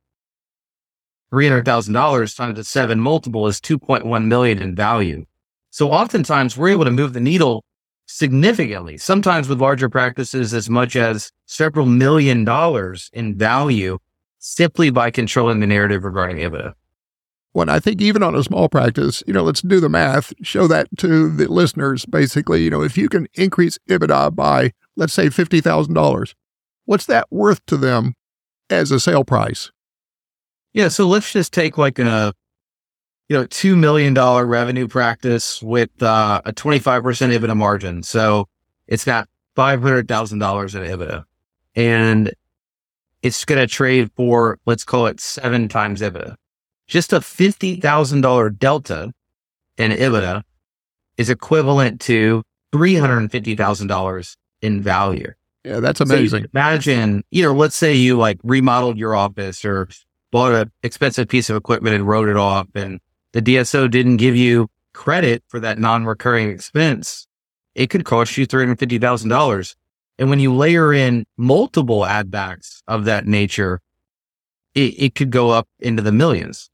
$300,000 1.34 2.36
times 2.36 2.58
the 2.58 2.64
seven 2.64 3.00
multiple 3.00 3.48
is 3.48 3.60
2.1 3.60 4.26
million 4.26 4.62
in 4.62 4.76
value. 4.76 5.26
So 5.70 5.92
oftentimes 5.92 6.56
we're 6.56 6.70
able 6.70 6.86
to 6.86 6.92
move 6.92 7.14
the 7.14 7.20
needle 7.20 7.64
significantly, 8.12 8.98
sometimes 8.98 9.48
with 9.48 9.62
larger 9.62 9.90
practices, 9.90 10.54
as 10.54 10.70
much 10.70 10.96
as 10.96 11.32
several 11.46 11.86
million 11.86 12.44
dollars 12.44 13.10
in 13.14 13.38
value 13.38 13.98
simply 14.40 14.90
by 14.90 15.10
controlling 15.10 15.60
the 15.60 15.68
narrative 15.68 16.04
regarding 16.04 16.38
EBITDA. 16.38 16.74
When 17.54 17.70
I 17.70 17.80
think 17.80 18.02
even 18.02 18.24
on 18.24 18.36
a 18.36 18.44
small 18.44 18.70
practice, 18.70 19.24
you 19.28 19.34
know, 19.34 19.44
let's 19.44 19.62
do 19.62 19.80
the 19.80 19.90
math, 19.90 20.34
show 20.42 20.68
that 20.68 20.88
to 20.98 21.30
the 21.30 21.48
listeners. 21.52 22.06
Basically, 22.06 22.64
you 22.64 22.70
know, 22.70 22.82
if 22.82 22.98
you 22.98 23.10
can 23.10 23.28
increase 23.34 23.78
EBITDA 23.90 24.36
by, 24.36 24.72
let's 24.96 25.14
say, 25.14 25.28
$50,000, 25.28 26.34
what's 26.86 27.06
that 27.06 27.28
worth 27.30 27.66
to 27.68 27.78
them 27.78 28.14
as 28.70 28.92
a 28.92 29.00
sale 29.00 29.24
price? 29.24 29.72
Yeah. 30.74 30.88
So 30.88 31.08
let's 31.08 31.32
just 31.32 31.54
take 31.54 31.78
like 31.78 32.00
a, 32.00 32.34
you 33.32 33.38
know, 33.38 33.46
$2 33.46 33.78
million 33.78 34.14
revenue 34.14 34.90
practice 34.90 35.64
with 35.64 36.04
uh, 36.04 36.42
a 36.44 36.52
25% 36.52 37.02
EBITDA 37.02 37.56
margin. 37.56 38.04
So 38.04 38.50
it's 38.88 39.06
got 39.06 39.30
$500,000 39.56 40.04
in 40.76 41.00
EBITDA 41.00 41.24
and 41.74 42.34
it's 43.22 43.46
going 43.46 43.62
to 43.62 43.68
trade 43.68 44.12
for, 44.18 44.60
let's 44.66 44.84
call 44.84 45.08
it 45.08 45.22
seven 45.22 45.70
times 45.70 46.02
EBITDA. 46.02 46.36
Just 46.88 47.14
a 47.14 47.22
$50,000 47.22 48.60
delta 48.60 49.14
in 49.78 49.92
EBITDA 49.92 50.44
is 51.16 51.30
equivalent 51.30 52.02
to 52.02 52.44
$350,000 52.74 54.36
in 54.62 54.82
value. 54.82 55.32
Yeah, 55.64 55.80
that's 55.80 56.02
amazing. 56.02 56.44
So 56.44 56.50
imagine, 56.54 57.24
you 57.32 57.44
know, 57.44 57.54
let's 57.54 57.78
say 57.78 57.94
you 57.94 58.18
like 58.18 58.40
remodeled 58.44 58.98
your 58.98 59.16
office 59.16 59.64
or 59.64 59.88
bought 60.34 60.52
an 60.52 60.70
expensive 60.84 61.30
piece 61.30 61.50
of 61.50 61.56
equipment 61.56 61.96
and 61.96 62.06
wrote 62.06 62.28
it 62.28 62.36
off 62.36 62.68
and 62.76 63.00
the 63.34 63.42
DSO 63.42 63.90
didn't 63.90 64.18
give 64.18 64.36
you 64.36 64.68
credit 64.94 65.44
for 65.48 65.60
that 65.60 65.80
non-recurring 65.80 66.50
expense. 66.50 67.28
It 67.76 67.90
could 67.90 68.06
cost 68.06 68.38
you 68.38 68.46
$350,000. 68.46 69.76
And 70.20 70.30
when 70.30 70.40
you 70.40 70.54
layer 70.54 70.94
in 70.94 71.26
multiple 71.38 72.06
add 72.06 72.30
backs 72.30 72.84
of 72.88 73.06
that 73.06 73.26
nature, 73.26 73.80
it, 74.76 74.94
it 74.98 75.16
could 75.16 75.32
go 75.32 75.50
up 75.50 75.68
into 75.80 76.02
the 76.02 76.12
millions. 76.12 76.70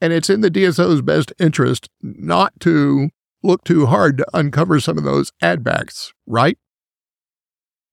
And 0.00 0.12
it's 0.12 0.28
in 0.28 0.42
the 0.42 0.50
DSO's 0.50 1.02
best 1.02 1.32
interest 1.38 1.88
not 2.02 2.52
to 2.60 3.08
look 3.42 3.64
too 3.64 3.86
hard 3.86 4.18
to 4.18 4.26
uncover 4.34 4.80
some 4.80 4.98
of 4.98 5.04
those 5.04 5.32
add 5.40 5.64
backs, 5.64 6.12
right? 6.26 6.58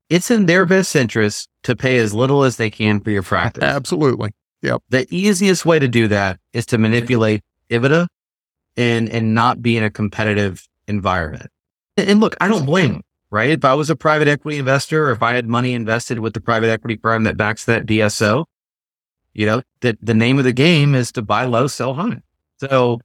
It's 0.09 0.29
in 0.29 0.45
their 0.45 0.65
best 0.65 0.95
interest 0.95 1.47
to 1.63 1.75
pay 1.75 1.97
as 1.97 2.13
little 2.13 2.43
as 2.43 2.57
they 2.57 2.69
can 2.69 2.99
for 2.99 3.11
your 3.11 3.23
practice. 3.23 3.63
Absolutely. 3.63 4.31
Yep. 4.61 4.83
The 4.89 5.07
easiest 5.09 5.65
way 5.65 5.79
to 5.79 5.87
do 5.87 6.07
that 6.09 6.39
is 6.53 6.65
to 6.67 6.77
manipulate 6.77 7.41
EBITDA 7.71 8.07
and 8.77 9.09
and 9.09 9.33
not 9.33 9.61
be 9.61 9.77
in 9.77 9.83
a 9.83 9.89
competitive 9.89 10.67
environment. 10.87 11.47
And 11.97 12.19
look, 12.19 12.35
I 12.39 12.47
don't 12.47 12.65
blame 12.65 12.93
them 12.93 13.01
right? 13.31 13.49
If 13.49 13.65
I 13.65 13.73
was 13.73 13.89
a 13.89 13.95
private 13.95 14.27
equity 14.27 14.59
investor 14.59 15.07
or 15.07 15.11
if 15.11 15.23
I 15.23 15.33
had 15.33 15.47
money 15.47 15.73
invested 15.73 16.19
with 16.19 16.33
the 16.33 16.41
private 16.41 16.69
equity 16.69 16.97
firm 16.97 17.23
that 17.23 17.37
backs 17.37 17.65
that 17.65 17.85
DSO, 17.85 18.45
you 19.33 19.45
know, 19.45 19.61
that 19.79 19.97
the 20.01 20.13
name 20.13 20.37
of 20.37 20.43
the 20.43 20.53
game 20.53 20.93
is 20.93 21.11
to 21.13 21.21
buy 21.21 21.45
low, 21.45 21.67
sell 21.67 21.93
high. 21.93 22.21
So 22.57 22.99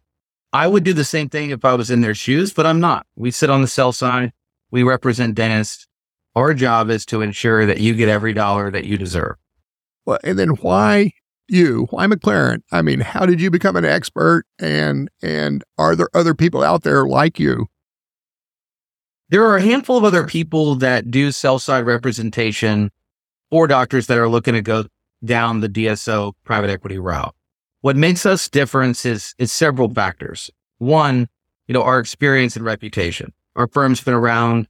I 0.53 0.67
would 0.67 0.85
do 0.85 0.93
the 0.93 1.05
same 1.05 1.29
thing 1.29 1.51
if 1.51 1.65
I 1.65 1.75
was 1.75 1.91
in 1.91 2.01
their 2.01 2.15
shoes, 2.15 2.53
but 2.53 2.67
I'm 2.67 2.81
not. 2.81 3.07
We 3.15 3.31
sit 3.31 3.49
on 3.49 3.63
the 3.63 3.69
sell 3.69 3.93
side. 3.93 4.33
We 4.71 4.83
represent 4.83 5.37
dentists. 5.37 5.87
Our 6.35 6.53
job 6.53 6.91
is 6.91 7.07
to 7.07 7.23
ensure 7.23 7.65
that 7.65 7.79
you 7.79 7.95
get 7.95 8.09
every 8.09 8.35
dollar 8.35 8.71
that 8.71 8.85
you 8.85 8.99
deserve. 8.99 9.37
Well, 10.05 10.19
and 10.23 10.39
then 10.39 10.51
why 10.51 11.13
you? 11.49 11.87
Why 11.91 12.07
McLerran? 12.07 12.63
I 12.73 12.83
mean, 12.83 13.01
how 13.01 13.27
did 13.27 13.41
you 13.41 13.51
become 13.51 13.77
an 13.77 13.85
expert? 13.85 14.45
And 14.59 15.11
and 15.23 15.65
are 15.79 15.97
there 15.97 16.09
other 16.15 16.35
people 16.35 16.63
out 16.63 16.83
there 16.83 17.07
like 17.07 17.39
you 17.39 17.69
there 19.29 19.45
are 19.45 19.57
a 19.57 19.63
handful 19.63 19.97
of 19.97 20.05
other 20.05 20.25
people 20.25 20.77
that 20.77 21.11
do 21.11 21.33
sell 21.33 21.59
side 21.59 21.85
representation 21.85 22.93
for 23.51 23.67
doctors 23.67 24.07
that 24.07 24.19
are 24.19 24.29
looking 24.29 24.55
to 24.55 24.63
go 24.63 24.85
down 25.25 25.61
the 25.61 25.69
DSO 25.69 26.33
private 26.45 26.71
equity 26.71 26.99
route. 26.99 27.35
What 27.81 27.97
makes 27.97 28.25
us 28.25 28.49
different 28.49 29.05
is, 29.05 29.35
is 29.39 29.53
several 29.53 29.93
factors. 29.93 30.51
One, 30.79 31.29
you 31.67 31.73
know, 31.73 31.83
our 31.83 31.99
experience 31.99 32.55
and 32.55 32.65
reputation. 32.65 33.33
Our 33.57 33.67
firm's 33.67 34.01
been 34.01 34.15
around 34.15 34.69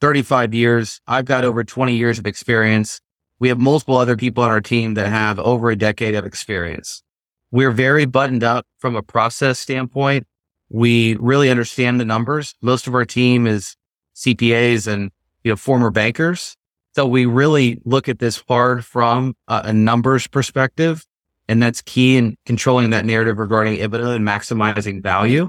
35 0.00 0.54
years. 0.54 1.00
I've 1.08 1.24
got 1.24 1.44
over 1.44 1.64
20 1.64 1.96
years 1.96 2.18
of 2.18 2.26
experience. 2.26 3.00
We 3.40 3.48
have 3.48 3.58
multiple 3.58 3.96
other 3.96 4.16
people 4.16 4.42
on 4.42 4.50
our 4.50 4.60
team 4.60 4.94
that 4.94 5.08
have 5.08 5.38
over 5.38 5.70
a 5.70 5.76
decade 5.76 6.14
of 6.14 6.26
experience. 6.26 7.02
We're 7.50 7.70
very 7.70 8.04
buttoned 8.04 8.44
up 8.44 8.66
from 8.78 8.96
a 8.96 9.02
process 9.02 9.58
standpoint. 9.58 10.26
We 10.68 11.16
really 11.16 11.50
understand 11.50 12.00
the 12.00 12.04
numbers. 12.04 12.54
Most 12.60 12.86
of 12.86 12.94
our 12.94 13.04
team 13.04 13.46
is 13.46 13.76
CPAs 14.16 14.86
and, 14.86 15.10
you 15.44 15.52
know, 15.52 15.56
former 15.56 15.90
bankers. 15.90 16.56
So 16.94 17.06
we 17.06 17.26
really 17.26 17.80
look 17.84 18.08
at 18.08 18.18
this 18.18 18.42
hard 18.48 18.84
from 18.84 19.34
a, 19.46 19.62
a 19.66 19.72
numbers 19.72 20.26
perspective. 20.26 21.06
And 21.48 21.62
that's 21.62 21.80
key 21.80 22.16
in 22.16 22.36
controlling 22.44 22.90
that 22.90 23.06
narrative 23.06 23.38
regarding 23.38 23.78
EBITDA 23.78 24.16
and 24.16 24.26
maximizing 24.26 25.02
value. 25.02 25.48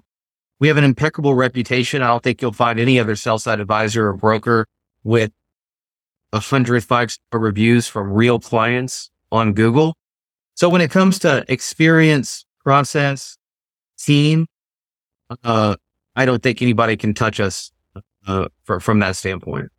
We 0.60 0.68
have 0.68 0.78
an 0.78 0.84
impeccable 0.84 1.36
reputation. 1.36 2.02
I 2.02 2.08
don't 2.08 2.24
think 2.24 2.42
you'll 2.42 2.54
find 2.54 2.80
any 2.80 3.00
other 3.00 3.16
sell 3.16 3.40
side 3.40 3.60
advisor 3.60 4.08
or 4.08 4.14
broker 4.14 4.68
with 5.04 5.32
a 6.34 6.40
hundred 6.40 6.84
five 6.84 7.12
star 7.12 7.40
reviews 7.40 7.88
from 7.88 8.12
real 8.12 8.40
clients 8.40 9.10
on 9.32 9.54
Google. 9.54 9.96
So 10.56 10.70
when 10.70 10.82
it 10.82 10.92
comes 10.92 11.20
to 11.20 11.46
experience, 11.48 12.46
process, 12.64 13.38
team, 13.98 14.46
uh, 15.44 15.76
I 16.16 16.26
don't 16.26 16.44
think 16.44 16.62
anybody 16.62 16.98
can 16.98 17.14
touch 17.14 17.40
us 17.40 17.72
uh, 18.28 18.48
for, 18.64 18.80
from 18.80 19.00
that 19.00 19.16
standpoint. 19.16 19.70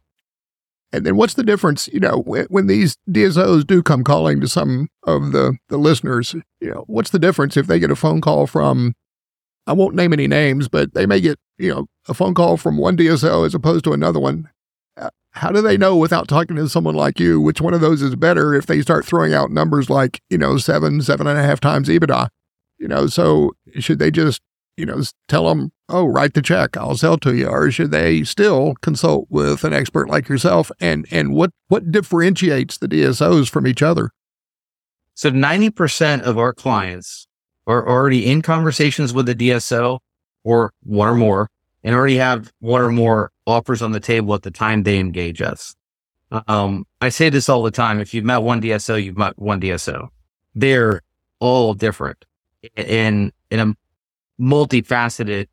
And 0.92 1.06
then 1.06 1.16
what's 1.16 1.34
the 1.34 1.44
difference, 1.44 1.88
you 1.92 2.00
know, 2.00 2.22
when, 2.22 2.46
when, 2.46 2.66
these 2.66 2.96
DSOs 3.08 3.64
do 3.66 3.82
come 3.82 4.02
calling 4.02 4.40
to 4.40 4.48
some 4.48 4.88
of 5.04 5.32
the, 5.32 5.56
the 5.68 5.76
listeners, 5.76 6.34
you 6.60 6.70
know, 6.70 6.84
what's 6.88 7.10
the 7.10 7.18
difference 7.18 7.56
if 7.56 7.68
they 7.68 7.78
get 7.78 7.92
a 7.92 7.96
phone 7.96 8.20
call 8.20 8.46
from, 8.48 8.94
I 9.66 9.72
won't 9.72 9.94
name 9.94 10.12
any 10.12 10.26
names, 10.26 10.68
but 10.68 10.94
they 10.94 11.06
may 11.06 11.20
get, 11.20 11.38
you 11.58 11.72
know, 11.72 11.86
a 12.08 12.14
phone 12.14 12.34
call 12.34 12.56
from 12.56 12.76
one 12.76 12.96
DSO 12.96 13.46
as 13.46 13.54
opposed 13.54 13.84
to 13.84 13.92
another 13.92 14.18
one. 14.18 14.48
How 15.32 15.50
do 15.50 15.62
they 15.62 15.76
know 15.76 15.96
without 15.96 16.28
talking 16.28 16.56
to 16.56 16.68
someone 16.68 16.96
like 16.96 17.20
you, 17.20 17.40
which 17.40 17.60
one 17.60 17.74
of 17.74 17.80
those 17.80 18.02
is 18.02 18.16
better 18.16 18.54
if 18.54 18.66
they 18.66 18.82
start 18.82 19.04
throwing 19.04 19.32
out 19.32 19.50
numbers 19.50 19.88
like, 19.88 20.20
you 20.28 20.36
know, 20.36 20.58
seven, 20.58 21.00
seven 21.02 21.26
and 21.26 21.38
a 21.38 21.42
half 21.42 21.60
times 21.60 21.88
EBITDA? 21.88 22.28
You 22.78 22.88
know, 22.88 23.06
so 23.06 23.52
should 23.78 23.98
they 23.98 24.10
just 24.10 24.40
you 24.80 24.86
know, 24.86 25.02
tell 25.28 25.46
them, 25.46 25.72
oh, 25.90 26.06
write 26.06 26.32
the 26.32 26.40
check, 26.40 26.74
I'll 26.74 26.96
sell 26.96 27.18
to 27.18 27.36
you, 27.36 27.46
or 27.46 27.70
should 27.70 27.90
they 27.90 28.24
still 28.24 28.74
consult 28.80 29.26
with 29.28 29.62
an 29.62 29.74
expert 29.74 30.08
like 30.08 30.26
yourself? 30.26 30.72
And 30.80 31.06
and 31.10 31.34
what 31.34 31.50
what 31.68 31.92
differentiates 31.92 32.78
the 32.78 32.88
DSOs 32.88 33.50
from 33.50 33.66
each 33.66 33.82
other? 33.82 34.10
So 35.14 35.28
ninety 35.28 35.68
percent 35.68 36.22
of 36.22 36.38
our 36.38 36.54
clients 36.54 37.26
are 37.66 37.86
already 37.86 38.26
in 38.26 38.40
conversations 38.40 39.12
with 39.12 39.26
the 39.26 39.34
DSO 39.34 39.98
or 40.44 40.72
one 40.82 41.08
or 41.08 41.14
more, 41.14 41.50
and 41.82 41.94
already 41.94 42.16
have 42.16 42.52
one 42.60 42.82
or 42.82 42.90
more 42.90 43.32
offers 43.46 43.82
on 43.82 43.92
the 43.92 44.00
table 44.00 44.34
at 44.34 44.42
the 44.42 44.50
time 44.50 44.82
they 44.82 44.98
engage 44.98 45.40
us. 45.40 45.74
Um, 46.46 46.86
I 47.00 47.08
say 47.08 47.28
this 47.28 47.48
all 47.48 47.62
the 47.62 47.70
time. 47.70 48.00
If 48.00 48.14
you've 48.14 48.24
met 48.24 48.38
one 48.38 48.60
DSO, 48.60 49.02
you've 49.02 49.16
met 49.16 49.38
one 49.38 49.60
DSO. 49.60 50.08
They're 50.54 51.02
all 51.40 51.74
different 51.74 52.24
in 52.76 53.32
in 53.50 53.60
a 53.60 53.74
multifaceted 54.40 55.48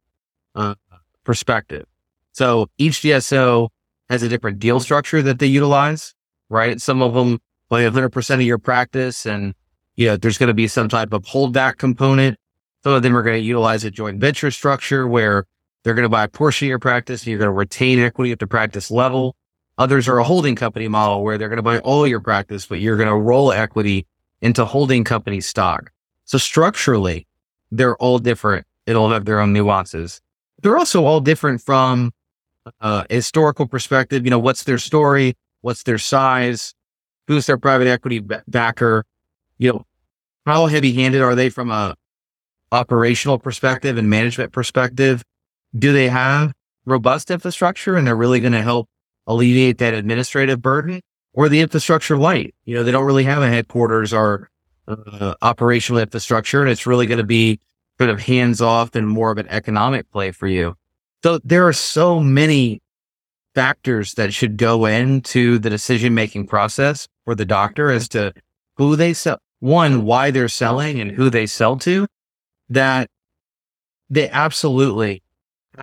uh, 0.55 0.75
perspective. 1.23 1.85
So 2.33 2.69
each 2.77 3.01
DSO 3.01 3.69
has 4.09 4.23
a 4.23 4.29
different 4.29 4.59
deal 4.59 4.79
structure 4.79 5.21
that 5.21 5.39
they 5.39 5.47
utilize, 5.47 6.13
right? 6.49 6.79
Some 6.79 7.01
of 7.01 7.13
them 7.13 7.39
play 7.69 7.83
100% 7.85 8.33
of 8.35 8.41
your 8.41 8.57
practice 8.57 9.25
and, 9.25 9.53
you 9.95 10.07
know, 10.07 10.17
there's 10.17 10.37
going 10.37 10.47
to 10.47 10.53
be 10.53 10.67
some 10.67 10.87
type 10.87 11.13
of 11.13 11.23
holdback 11.23 11.77
component. 11.77 12.37
Some 12.83 12.93
of 12.93 13.01
them 13.01 13.17
are 13.17 13.23
going 13.23 13.41
to 13.41 13.45
utilize 13.45 13.83
a 13.83 13.91
joint 13.91 14.21
venture 14.21 14.51
structure 14.51 15.07
where 15.07 15.45
they're 15.83 15.93
going 15.93 16.03
to 16.03 16.09
buy 16.09 16.23
a 16.23 16.27
portion 16.27 16.67
of 16.67 16.69
your 16.69 16.79
practice 16.79 17.21
and 17.21 17.27
you're 17.27 17.39
going 17.39 17.47
to 17.47 17.53
retain 17.53 17.99
equity 17.99 18.31
at 18.31 18.39
the 18.39 18.47
practice 18.47 18.91
level. 18.91 19.35
Others 19.77 20.07
are 20.07 20.17
a 20.17 20.23
holding 20.23 20.55
company 20.55 20.87
model 20.87 21.23
where 21.23 21.37
they're 21.37 21.49
going 21.49 21.57
to 21.57 21.63
buy 21.63 21.79
all 21.79 22.07
your 22.07 22.19
practice, 22.19 22.65
but 22.65 22.79
you're 22.79 22.97
going 22.97 23.09
to 23.09 23.15
roll 23.15 23.51
equity 23.51 24.07
into 24.41 24.65
holding 24.65 25.03
company 25.03 25.39
stock. 25.39 25.91
So 26.25 26.37
structurally, 26.37 27.27
they're 27.71 27.95
all 27.97 28.19
different 28.19 28.65
it'll 28.87 29.11
have 29.11 29.25
their 29.25 29.39
own 29.39 29.53
nuances. 29.53 30.21
They're 30.63 30.77
also 30.77 31.05
all 31.05 31.19
different 31.19 31.61
from 31.61 32.11
uh, 32.81 33.03
a 33.09 33.13
historical 33.13 33.67
perspective. 33.67 34.25
You 34.25 34.31
know, 34.31 34.39
what's 34.39 34.63
their 34.63 34.79
story? 34.79 35.35
What's 35.61 35.83
their 35.83 35.99
size? 35.99 36.73
Who's 37.27 37.45
their 37.45 37.57
private 37.57 37.87
equity 37.87 38.23
backer? 38.47 39.03
You 39.59 39.73
know, 39.73 39.85
how 40.45 40.65
heavy 40.67 40.93
handed 40.93 41.21
are 41.21 41.35
they 41.35 41.49
from 41.49 41.69
a 41.69 41.95
operational 42.71 43.37
perspective 43.37 43.97
and 43.97 44.09
management 44.09 44.53
perspective? 44.53 45.23
Do 45.77 45.93
they 45.93 46.09
have 46.09 46.53
robust 46.85 47.31
infrastructure 47.31 47.95
and 47.95 48.05
they're 48.05 48.15
really 48.15 48.39
going 48.39 48.53
to 48.53 48.61
help 48.61 48.87
alleviate 49.25 49.77
that 49.79 49.93
administrative 49.93 50.61
burden 50.61 51.01
or 51.33 51.49
the 51.49 51.61
infrastructure 51.61 52.17
light? 52.17 52.55
You 52.65 52.75
know, 52.75 52.83
they 52.83 52.91
don't 52.91 53.05
really 53.05 53.25
have 53.25 53.41
a 53.41 53.49
headquarters 53.49 54.13
or 54.13 54.49
uh, 54.87 55.35
operational 55.41 56.01
infrastructure 56.01 56.61
and 56.61 56.69
it's 56.69 56.85
really 56.85 57.05
going 57.05 57.17
to 57.17 57.23
be 57.23 57.59
sort 57.99 58.09
of 58.09 58.21
hands 58.21 58.61
off 58.61 58.95
and 58.95 59.07
more 59.07 59.31
of 59.31 59.37
an 59.37 59.47
economic 59.49 60.09
play 60.11 60.31
for 60.31 60.47
you. 60.47 60.75
So 61.23 61.39
there 61.43 61.67
are 61.67 61.73
so 61.73 62.19
many 62.19 62.81
factors 63.55 64.13
that 64.13 64.33
should 64.33 64.55
go 64.55 64.85
into 64.85 65.57
the 65.57 65.69
decision 65.69 66.13
making 66.13 66.45
process 66.45 67.07
for 67.25 67.33
the 67.33 67.45
doctor 67.45 67.89
as 67.89 68.07
to 68.09 68.33
who 68.77 68.95
they 68.95 69.13
sell, 69.13 69.39
one, 69.59 70.05
why 70.05 70.29
they're 70.29 70.47
selling 70.47 71.01
and 71.01 71.11
who 71.11 71.31
they 71.31 71.47
sell 71.47 71.75
to, 71.77 72.05
that 72.69 73.09
they 74.09 74.29
absolutely 74.29 75.23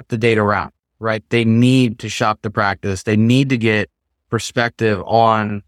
the 0.09 0.19
data 0.19 0.41
around, 0.41 0.73
right? 0.99 1.23
They 1.31 1.45
need 1.45 1.99
to 2.01 2.09
shop 2.09 2.41
the 2.43 2.51
practice. 2.51 3.03
They 3.03 3.17
need 3.17 3.49
to 3.51 3.59
get 3.59 3.91
perspective 4.31 5.03
on 5.07 5.63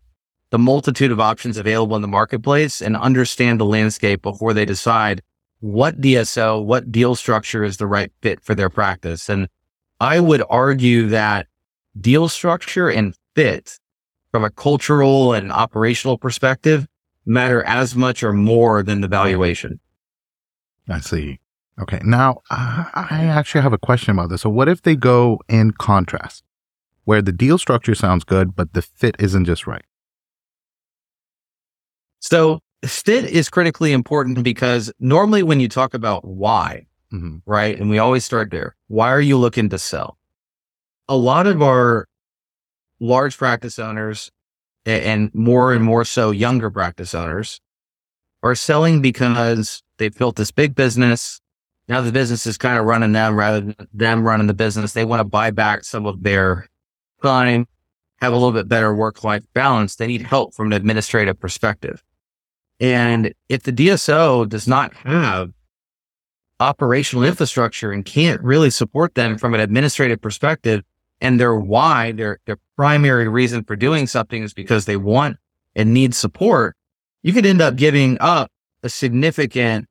the 0.50 0.58
multitude 0.58 1.10
of 1.10 1.20
options 1.20 1.56
available 1.56 1.96
in 1.96 2.02
the 2.02 2.08
marketplace 2.08 2.80
and 2.80 2.96
understand 2.96 3.60
the 3.60 3.64
landscape 3.64 4.22
before 4.22 4.52
they 4.52 4.64
decide 4.64 5.22
what 5.60 6.00
DSO, 6.00 6.64
what 6.64 6.92
deal 6.92 7.14
structure 7.14 7.64
is 7.64 7.76
the 7.76 7.86
right 7.86 8.12
fit 8.22 8.42
for 8.42 8.54
their 8.54 8.70
practice. 8.70 9.28
And 9.28 9.48
I 10.00 10.20
would 10.20 10.42
argue 10.48 11.08
that 11.08 11.46
deal 12.00 12.28
structure 12.28 12.88
and 12.88 13.14
fit 13.34 13.78
from 14.30 14.44
a 14.44 14.50
cultural 14.50 15.32
and 15.32 15.50
operational 15.50 16.18
perspective 16.18 16.86
matter 17.24 17.64
as 17.64 17.96
much 17.96 18.22
or 18.22 18.32
more 18.32 18.82
than 18.82 19.00
the 19.00 19.08
valuation. 19.08 19.80
I 20.88 21.00
see. 21.00 21.40
Okay. 21.80 22.00
Now, 22.02 22.40
I 22.50 23.26
actually 23.30 23.60
have 23.60 23.72
a 23.72 23.78
question 23.78 24.12
about 24.12 24.30
this. 24.30 24.42
So, 24.42 24.50
what 24.50 24.68
if 24.68 24.82
they 24.82 24.96
go 24.96 25.40
in 25.48 25.72
contrast, 25.72 26.42
where 27.04 27.20
the 27.20 27.32
deal 27.32 27.58
structure 27.58 27.94
sounds 27.94 28.24
good, 28.24 28.56
but 28.56 28.72
the 28.72 28.82
fit 28.82 29.14
isn't 29.18 29.44
just 29.44 29.66
right? 29.66 29.84
So, 32.20 32.60
fit 32.84 33.24
is 33.24 33.48
critically 33.48 33.92
important 33.92 34.42
because 34.42 34.92
normally 34.98 35.42
when 35.42 35.60
you 35.60 35.68
talk 35.68 35.92
about 35.92 36.24
why, 36.24 36.86
mm-hmm. 37.12 37.38
right? 37.44 37.78
And 37.78 37.90
we 37.90 37.98
always 37.98 38.24
start 38.24 38.50
there. 38.50 38.74
Why 38.88 39.10
are 39.10 39.20
you 39.20 39.36
looking 39.36 39.68
to 39.68 39.78
sell? 39.78 40.16
A 41.08 41.16
lot 41.16 41.46
of 41.46 41.62
our 41.62 42.06
large 43.00 43.36
practice 43.36 43.78
owners 43.78 44.30
and 44.86 45.34
more 45.34 45.72
and 45.72 45.84
more 45.84 46.04
so 46.04 46.30
younger 46.30 46.70
practice 46.70 47.14
owners 47.14 47.60
are 48.42 48.54
selling 48.54 49.02
because 49.02 49.82
they've 49.98 50.16
built 50.16 50.36
this 50.36 50.50
big 50.50 50.74
business. 50.74 51.40
Now 51.88 52.00
the 52.00 52.12
business 52.12 52.46
is 52.46 52.58
kind 52.58 52.78
of 52.78 52.84
running 52.84 53.12
them 53.12 53.36
rather 53.36 53.60
than 53.60 53.88
them 53.92 54.24
running 54.24 54.46
the 54.46 54.54
business. 54.54 54.92
They 54.92 55.04
want 55.04 55.20
to 55.20 55.24
buy 55.24 55.50
back 55.50 55.84
some 55.84 56.06
of 56.06 56.22
their 56.22 56.68
time, 57.22 57.66
have 58.20 58.32
a 58.32 58.36
little 58.36 58.52
bit 58.52 58.68
better 58.68 58.94
work 58.94 59.22
life 59.22 59.44
balance. 59.54 59.96
They 59.96 60.06
need 60.06 60.22
help 60.22 60.54
from 60.54 60.68
an 60.68 60.72
administrative 60.72 61.38
perspective. 61.38 62.02
And 62.80 63.32
if 63.48 63.62
the 63.62 63.72
DSO 63.72 64.48
does 64.48 64.66
not 64.66 64.94
have 64.94 65.52
operational 66.60 67.24
infrastructure 67.24 67.92
and 67.92 68.04
can't 68.04 68.40
really 68.42 68.70
support 68.70 69.14
them 69.14 69.38
from 69.38 69.54
an 69.54 69.60
administrative 69.60 70.20
perspective, 70.20 70.82
and 71.20 71.40
their 71.40 71.56
why, 71.56 72.12
their, 72.12 72.38
their 72.46 72.58
primary 72.76 73.28
reason 73.28 73.64
for 73.64 73.76
doing 73.76 74.06
something 74.06 74.42
is 74.42 74.52
because 74.52 74.84
they 74.84 74.96
want 74.96 75.38
and 75.74 75.94
need 75.94 76.14
support, 76.14 76.76
you 77.22 77.32
could 77.32 77.46
end 77.46 77.62
up 77.62 77.76
giving 77.76 78.18
up 78.20 78.50
a 78.82 78.88
significant 78.88 79.88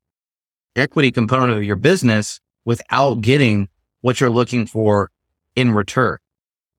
equity 0.76 1.10
component 1.10 1.52
of 1.52 1.64
your 1.64 1.76
business 1.76 2.40
without 2.64 3.20
getting 3.20 3.68
what 4.00 4.20
you're 4.20 4.30
looking 4.30 4.66
for 4.66 5.10
in 5.54 5.72
return. 5.72 6.18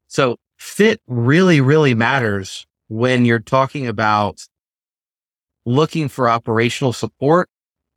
So 0.07 0.37
fit 0.57 1.01
really, 1.07 1.61
really 1.61 1.93
matters 1.93 2.65
when 2.87 3.25
you're 3.25 3.39
talking 3.39 3.87
about 3.87 4.47
looking 5.65 6.07
for 6.07 6.29
operational 6.29 6.93
support. 6.93 7.49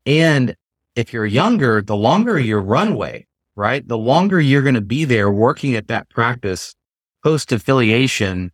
And 0.05 0.57
if 0.97 1.13
you're 1.13 1.27
younger, 1.27 1.81
the 1.81 1.97
longer 1.97 2.39
your 2.39 2.61
runway, 2.61 3.27
right? 3.55 3.87
The 3.87 3.99
longer 3.99 4.41
you're 4.41 4.63
going 4.63 4.75
to 4.75 4.81
be 4.81 5.05
there 5.05 5.31
working 5.31 5.75
at 5.75 5.89
that 5.89 6.09
practice 6.11 6.75
post 7.23 7.53
affiliation, 7.53 8.51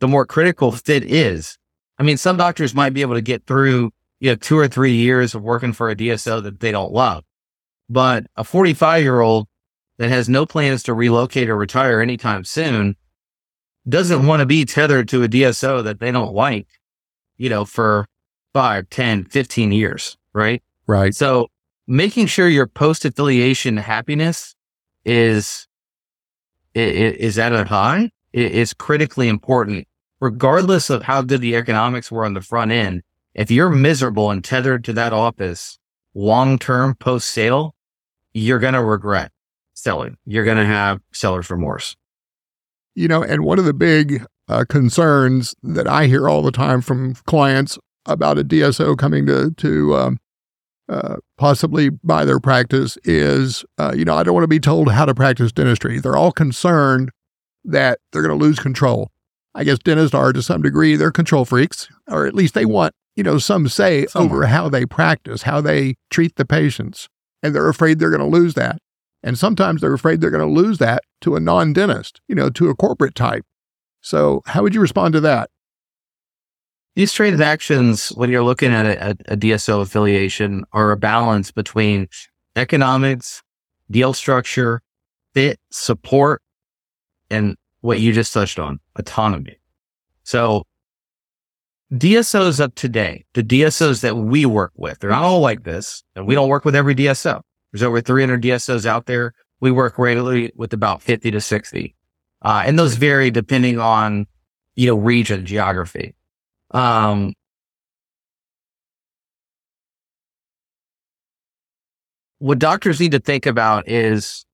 the 0.00 0.08
more 0.08 0.24
critical 0.24 0.72
fit 0.72 1.04
is. 1.04 1.58
I 1.98 2.02
mean, 2.02 2.16
some 2.16 2.36
doctors 2.36 2.74
might 2.74 2.94
be 2.94 3.02
able 3.02 3.14
to 3.14 3.22
get 3.22 3.46
through, 3.46 3.90
you 4.20 4.30
know, 4.30 4.36
two 4.36 4.58
or 4.58 4.68
three 4.68 4.94
years 4.94 5.34
of 5.34 5.42
working 5.42 5.72
for 5.72 5.90
a 5.90 5.96
DSO 5.96 6.42
that 6.42 6.60
they 6.60 6.72
don't 6.72 6.92
love, 6.92 7.24
but 7.88 8.26
a 8.36 8.44
45 8.44 9.02
year 9.02 9.20
old 9.20 9.48
that 9.98 10.08
has 10.08 10.28
no 10.28 10.46
plans 10.46 10.82
to 10.84 10.94
relocate 10.94 11.48
or 11.48 11.56
retire 11.56 12.00
anytime 12.00 12.44
soon 12.44 12.96
doesn't 13.88 14.26
want 14.26 14.40
to 14.40 14.46
be 14.46 14.64
tethered 14.64 15.08
to 15.08 15.22
a 15.22 15.28
DSO 15.28 15.82
that 15.84 16.00
they 16.00 16.10
don't 16.10 16.34
like, 16.34 16.66
you 17.36 17.48
know, 17.48 17.64
for 17.64 18.06
five, 18.52 18.88
10, 18.90 19.24
15 19.26 19.72
years. 19.72 20.16
Right. 20.32 20.62
Right. 20.86 21.14
So 21.14 21.48
making 21.86 22.26
sure 22.26 22.48
your 22.48 22.66
post 22.66 23.04
affiliation 23.04 23.76
happiness 23.76 24.54
is, 25.04 25.66
is 26.74 27.38
at 27.38 27.52
a 27.52 27.64
high 27.64 28.10
is 28.32 28.74
critically 28.74 29.28
important, 29.28 29.88
regardless 30.20 30.90
of 30.90 31.02
how 31.02 31.22
good 31.22 31.40
the 31.40 31.56
economics 31.56 32.10
were 32.10 32.24
on 32.24 32.34
the 32.34 32.40
front 32.40 32.70
end. 32.70 33.02
If 33.36 33.50
you're 33.50 33.68
miserable 33.68 34.30
and 34.30 34.42
tethered 34.42 34.82
to 34.84 34.94
that 34.94 35.12
office 35.12 35.78
long 36.14 36.58
term 36.58 36.94
post 36.94 37.28
sale, 37.28 37.74
you're 38.32 38.58
going 38.58 38.72
to 38.72 38.82
regret 38.82 39.30
selling. 39.74 40.16
You're 40.24 40.46
going 40.46 40.56
to 40.56 40.64
have 40.64 41.00
seller's 41.12 41.50
remorse. 41.50 41.96
You 42.94 43.08
know, 43.08 43.22
and 43.22 43.44
one 43.44 43.58
of 43.58 43.66
the 43.66 43.74
big 43.74 44.24
uh, 44.48 44.64
concerns 44.66 45.54
that 45.62 45.86
I 45.86 46.06
hear 46.06 46.30
all 46.30 46.40
the 46.40 46.50
time 46.50 46.80
from 46.80 47.14
clients 47.26 47.78
about 48.06 48.38
a 48.38 48.44
DSO 48.44 48.96
coming 48.96 49.26
to 49.26 49.50
to 49.50 49.94
um, 49.94 50.18
uh, 50.88 51.16
possibly 51.36 51.90
buy 51.90 52.24
their 52.24 52.40
practice 52.40 52.96
is, 53.04 53.66
uh, 53.76 53.92
you 53.94 54.06
know, 54.06 54.16
I 54.16 54.22
don't 54.22 54.34
want 54.34 54.44
to 54.44 54.48
be 54.48 54.60
told 54.60 54.90
how 54.90 55.04
to 55.04 55.14
practice 55.14 55.52
dentistry. 55.52 56.00
They're 56.00 56.16
all 56.16 56.32
concerned 56.32 57.10
that 57.66 57.98
they're 58.12 58.22
going 58.22 58.38
to 58.38 58.42
lose 58.42 58.58
control. 58.58 59.10
I 59.54 59.64
guess 59.64 59.78
dentists 59.78 60.14
are 60.14 60.32
to 60.32 60.40
some 60.40 60.62
degree, 60.62 60.96
they're 60.96 61.10
control 61.10 61.44
freaks, 61.44 61.88
or 62.08 62.26
at 62.26 62.34
least 62.34 62.54
they 62.54 62.64
want, 62.64 62.94
you 63.16 63.22
know, 63.22 63.38
some 63.38 63.66
say 63.68 64.06
Somewhere. 64.06 64.38
over 64.38 64.46
how 64.46 64.68
they 64.68 64.84
practice, 64.84 65.42
how 65.42 65.60
they 65.60 65.96
treat 66.10 66.36
the 66.36 66.44
patients. 66.44 67.08
And 67.42 67.54
they're 67.54 67.68
afraid 67.68 67.98
they're 67.98 68.10
going 68.10 68.20
to 68.20 68.26
lose 68.26 68.54
that. 68.54 68.78
And 69.22 69.38
sometimes 69.38 69.80
they're 69.80 69.94
afraid 69.94 70.20
they're 70.20 70.30
going 70.30 70.46
to 70.46 70.60
lose 70.60 70.78
that 70.78 71.02
to 71.22 71.34
a 71.34 71.40
non 71.40 71.72
dentist, 71.72 72.20
you 72.28 72.34
know, 72.34 72.50
to 72.50 72.68
a 72.68 72.74
corporate 72.74 73.14
type. 73.14 73.44
So, 74.00 74.42
how 74.46 74.62
would 74.62 74.74
you 74.74 74.80
respond 74.80 75.14
to 75.14 75.20
that? 75.22 75.50
These 76.94 77.12
transactions, 77.12 78.10
when 78.10 78.30
you're 78.30 78.44
looking 78.44 78.72
at 78.72 78.86
a, 78.86 79.10
a, 79.32 79.36
DSO 79.36 79.82
affiliation, 79.82 80.64
are 80.72 80.92
a 80.92 80.96
balance 80.96 81.50
between 81.50 82.08
economics, 82.54 83.42
deal 83.90 84.14
structure, 84.14 84.80
fit, 85.34 85.58
support, 85.70 86.40
and 87.30 87.56
what 87.80 88.00
you 88.00 88.12
just 88.12 88.32
touched 88.32 88.58
on, 88.58 88.80
autonomy. 88.96 89.58
So 90.22 90.64
DSOs 91.92 92.58
of 92.58 92.74
today, 92.74 93.24
the 93.34 93.42
DSOs 93.44 94.00
that 94.00 94.16
we 94.16 94.44
work 94.44 94.72
with, 94.74 94.98
they're 94.98 95.10
not 95.10 95.22
all 95.22 95.40
like 95.40 95.62
this, 95.62 96.02
and 96.16 96.26
we 96.26 96.34
don't 96.34 96.48
work 96.48 96.64
with 96.64 96.74
every 96.74 96.94
DSO. 96.94 97.40
There's 97.72 97.82
over 97.82 98.00
300 98.00 98.42
DSOs 98.42 98.86
out 98.86 99.06
there. 99.06 99.34
We 99.60 99.70
work 99.70 99.98
regularly 99.98 100.52
with 100.56 100.72
about 100.72 101.00
50 101.00 101.30
to 101.30 101.40
60. 101.40 101.94
Uh, 102.42 102.62
and 102.66 102.78
those 102.78 102.94
vary 102.94 103.30
depending 103.30 103.78
on, 103.78 104.26
you 104.74 104.88
know, 104.88 104.96
region, 104.96 105.46
geography. 105.46 106.14
Um, 106.72 107.34
what 112.38 112.58
doctors 112.58 112.98
need 113.00 113.12
to 113.12 113.20
think 113.20 113.46
about 113.46 113.88
is 113.88 114.44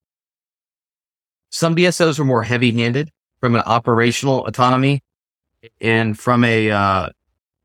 some 1.51 1.75
DSOs 1.75 2.19
are 2.19 2.25
more 2.25 2.43
heavy 2.43 2.73
handed 2.73 3.11
from 3.41 3.55
an 3.55 3.63
operational 3.63 4.47
autonomy 4.47 5.01
and 5.81 6.19
from 6.19 6.45
a, 6.45 6.71
uh, 6.71 7.09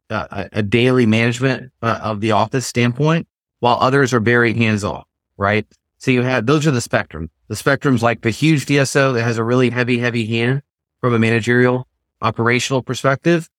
a, 0.09 0.49
a, 0.53 0.63
daily 0.63 1.05
management 1.05 1.71
uh, 1.81 1.99
of 2.01 2.21
the 2.21 2.31
office 2.31 2.65
standpoint, 2.65 3.27
while 3.59 3.77
others 3.79 4.13
are 4.13 4.19
very 4.19 4.53
hands 4.53 4.83
off, 4.83 5.05
right? 5.37 5.65
So 5.97 6.11
you 6.11 6.21
have, 6.21 6.45
those 6.45 6.65
are 6.67 6.71
the 6.71 6.81
spectrum. 6.81 7.29
The 7.47 7.55
spectrum's 7.55 8.03
like 8.03 8.21
the 8.21 8.29
huge 8.29 8.65
DSO 8.65 9.13
that 9.13 9.23
has 9.23 9.37
a 9.37 9.43
really 9.43 9.69
heavy, 9.69 9.99
heavy 9.99 10.25
hand 10.25 10.61
from 11.01 11.13
a 11.13 11.19
managerial 11.19 11.87
operational 12.21 12.81
perspective 12.81 13.49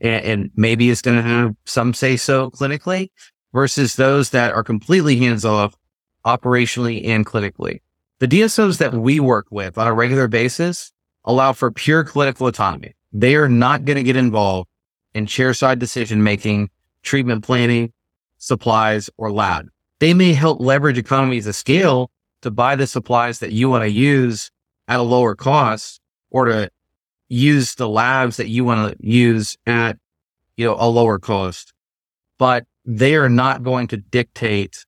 and, 0.00 0.24
and 0.24 0.50
maybe 0.56 0.90
it's 0.90 1.02
going 1.02 1.16
to 1.16 1.22
have 1.22 1.54
some 1.64 1.94
say 1.94 2.16
so 2.16 2.50
clinically 2.50 3.10
versus 3.52 3.96
those 3.96 4.30
that 4.30 4.52
are 4.52 4.62
completely 4.62 5.16
hands 5.16 5.44
off 5.44 5.74
operationally 6.24 7.06
and 7.06 7.24
clinically. 7.24 7.80
The 8.18 8.28
DSOs 8.28 8.78
that 8.78 8.94
we 8.94 9.20
work 9.20 9.46
with 9.50 9.78
on 9.78 9.86
a 9.86 9.94
regular 9.94 10.28
basis 10.28 10.92
allow 11.24 11.52
for 11.52 11.70
pure 11.70 12.04
clinical 12.04 12.46
autonomy. 12.46 12.94
They 13.12 13.36
are 13.36 13.48
not 13.48 13.84
going 13.84 13.96
to 13.96 14.02
get 14.02 14.16
involved 14.16 14.68
in 15.18 15.26
chairside 15.26 15.78
decision 15.78 16.22
making, 16.22 16.70
treatment 17.02 17.44
planning, 17.44 17.92
supplies, 18.38 19.10
or 19.18 19.30
lab. 19.30 19.68
They 20.00 20.14
may 20.14 20.32
help 20.32 20.60
leverage 20.60 20.96
economies 20.96 21.46
of 21.46 21.56
scale 21.56 22.10
to 22.42 22.50
buy 22.50 22.76
the 22.76 22.86
supplies 22.86 23.40
that 23.40 23.52
you 23.52 23.68
want 23.68 23.82
to 23.82 23.90
use 23.90 24.50
at 24.86 25.00
a 25.00 25.02
lower 25.02 25.34
cost 25.34 26.00
or 26.30 26.46
to 26.46 26.70
use 27.28 27.74
the 27.74 27.88
labs 27.88 28.36
that 28.36 28.48
you 28.48 28.64
want 28.64 28.92
to 28.92 29.06
use 29.06 29.56
at, 29.66 29.98
you 30.56 30.64
know, 30.64 30.76
a 30.78 30.88
lower 30.88 31.18
cost, 31.18 31.72
but 32.38 32.64
they 32.84 33.16
are 33.16 33.28
not 33.28 33.62
going 33.62 33.88
to 33.88 33.96
dictate 33.96 34.86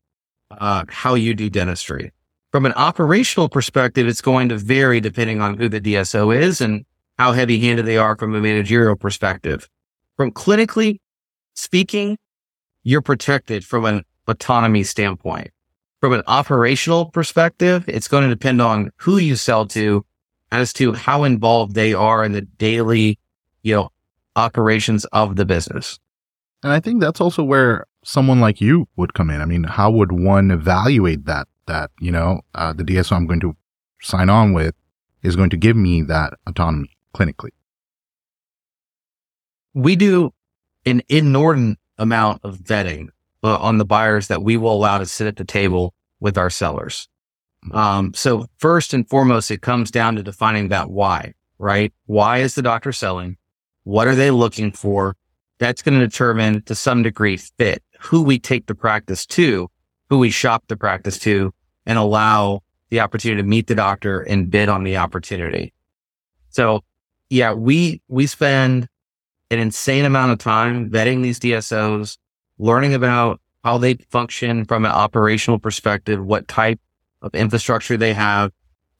uh, 0.53 0.85
how 0.89 1.15
you 1.15 1.35
do 1.35 1.51
dentistry. 1.51 2.13
From 2.53 2.67
an 2.67 2.73
operational 2.73 3.49
perspective, 3.49 4.09
it's 4.09 4.23
going 4.23 4.49
to 4.49 4.57
vary 4.57 5.01
depending 5.01 5.41
on 5.41 5.59
who 5.59 5.69
the 5.69 5.81
DSO 5.81 6.35
is 6.35 6.61
and 6.61 6.85
how 7.19 7.33
heavy 7.33 7.61
handed 7.61 7.85
they 7.85 7.99
are 7.99 8.17
from 8.17 8.35
a 8.35 8.41
managerial 8.41 8.97
perspective. 8.97 9.69
From 10.21 10.33
clinically 10.33 11.01
speaking, 11.55 12.19
you're 12.83 13.01
protected 13.01 13.65
from 13.65 13.87
an 13.87 14.05
autonomy 14.29 14.83
standpoint. 14.83 15.49
From 16.03 16.13
an 16.13 16.23
operational 16.27 17.07
perspective, 17.07 17.87
it's 17.89 18.07
going 18.07 18.25
to 18.25 18.29
depend 18.29 18.61
on 18.61 18.91
who 18.97 19.17
you 19.17 19.35
sell 19.35 19.65
to 19.69 20.05
as 20.53 20.75
to 20.75 20.93
how 20.93 21.25
involved 21.25 21.75
they 21.75 21.95
are 21.95 22.23
in 22.23 22.33
the 22.33 22.43
daily, 22.43 23.19
you 23.63 23.75
know, 23.75 23.93
operations 24.37 25.07
of 25.07 25.37
the 25.37 25.47
business. 25.47 25.99
And 26.63 26.71
I 26.71 26.81
think 26.81 27.01
that's 27.01 27.23
also 27.23 27.43
where 27.43 27.87
someone 28.05 28.41
like 28.41 28.61
you 28.61 28.89
would 28.97 29.15
come 29.15 29.31
in. 29.31 29.41
I 29.41 29.47
mean, 29.47 29.65
how 29.65 29.91
would 29.91 30.13
one 30.13 30.51
evaluate 30.51 31.25
that? 31.25 31.49
That 31.65 31.93
you 31.99 32.13
know, 32.13 32.43
uh, 32.55 32.75
the 32.75 32.85
DSO 32.85 33.17
I'm 33.17 33.27
going 33.27 33.41
to 33.41 33.57
sign 34.03 34.29
on 34.29 34.53
with 34.53 34.75
is 35.23 35.35
going 35.35 35.49
to 35.49 35.57
give 35.57 35.77
me 35.77 36.03
that 36.03 36.35
autonomy 36.47 36.91
clinically. 37.15 37.53
We 39.75 39.97
do 39.97 40.33
an 40.85 41.03
inordinate 41.09 41.79
amount 41.99 42.41
of 42.45 42.59
vetting 42.59 43.09
uh, 43.43 43.57
on 43.59 43.79
the 43.79 43.85
buyers 43.85 44.29
that 44.29 44.43
we 44.43 44.57
will 44.57 44.73
allow 44.73 44.99
to 44.99 45.07
sit 45.07 45.27
at 45.27 45.37
the 45.37 45.45
table 45.45 45.95
with 46.19 46.37
our 46.37 46.51
sellers. 46.51 47.09
Um, 47.73 48.15
so 48.15 48.47
first 48.59 48.95
and 48.95 49.09
foremost, 49.09 49.51
it 49.51 49.61
comes 49.63 49.91
down 49.91 50.17
to 50.17 50.23
defining 50.23 50.69
that 50.69 50.91
why, 50.91 51.35
right? 51.59 51.93
Why 52.07 52.39
is 52.39 52.55
the 52.55 52.63
doctor 52.63 52.93
selling? 52.93 53.37
What 53.85 54.09
are 54.09 54.15
they 54.15 54.31
looking 54.31 54.73
for? 54.73 55.17
That's 55.59 55.83
going 55.83 55.99
to 55.99 56.07
determine 56.07 56.63
to 56.63 56.75
some 56.75 57.03
degree 57.03 57.37
fit 57.37 57.83
who 57.99 58.23
we 58.23 58.39
take 58.39 58.67
the 58.67 58.75
practice 58.75 59.27
to, 59.27 59.69
who 60.09 60.19
we 60.19 60.31
shop 60.31 60.65
the 60.69 60.77
practice 60.77 61.19
to 61.21 61.53
and 61.85 61.99
allow 61.99 62.63
the 62.89 63.01
opportunity 63.01 63.43
to 63.43 63.47
meet 63.47 63.67
the 63.67 63.75
doctor 63.75 64.21
and 64.21 64.51
bid 64.51 64.69
on 64.69 64.85
the 64.85 64.97
opportunity. 64.97 65.73
So 66.49 66.83
yeah, 67.29 67.53
we, 67.53 68.01
we 68.09 68.27
spend 68.27 68.89
an 69.51 69.59
insane 69.59 70.05
amount 70.05 70.33
of 70.33 70.39
time 70.39 70.91
vetting 70.91 71.23
these 71.23 71.41
DSOs, 71.41 72.17
learning 72.59 72.95
about 72.95 73.41
how 73.65 73.79
they 73.79 73.95
function 74.11 74.65
from 74.65 74.85
an 74.85 74.93
operational 74.93 75.59
perspective, 75.59 76.25
what 76.25 76.49
type 76.49 76.81
of 77.23 77.35
infrastructure 77.35 77.97
they 77.97 78.15
have, 78.15 78.53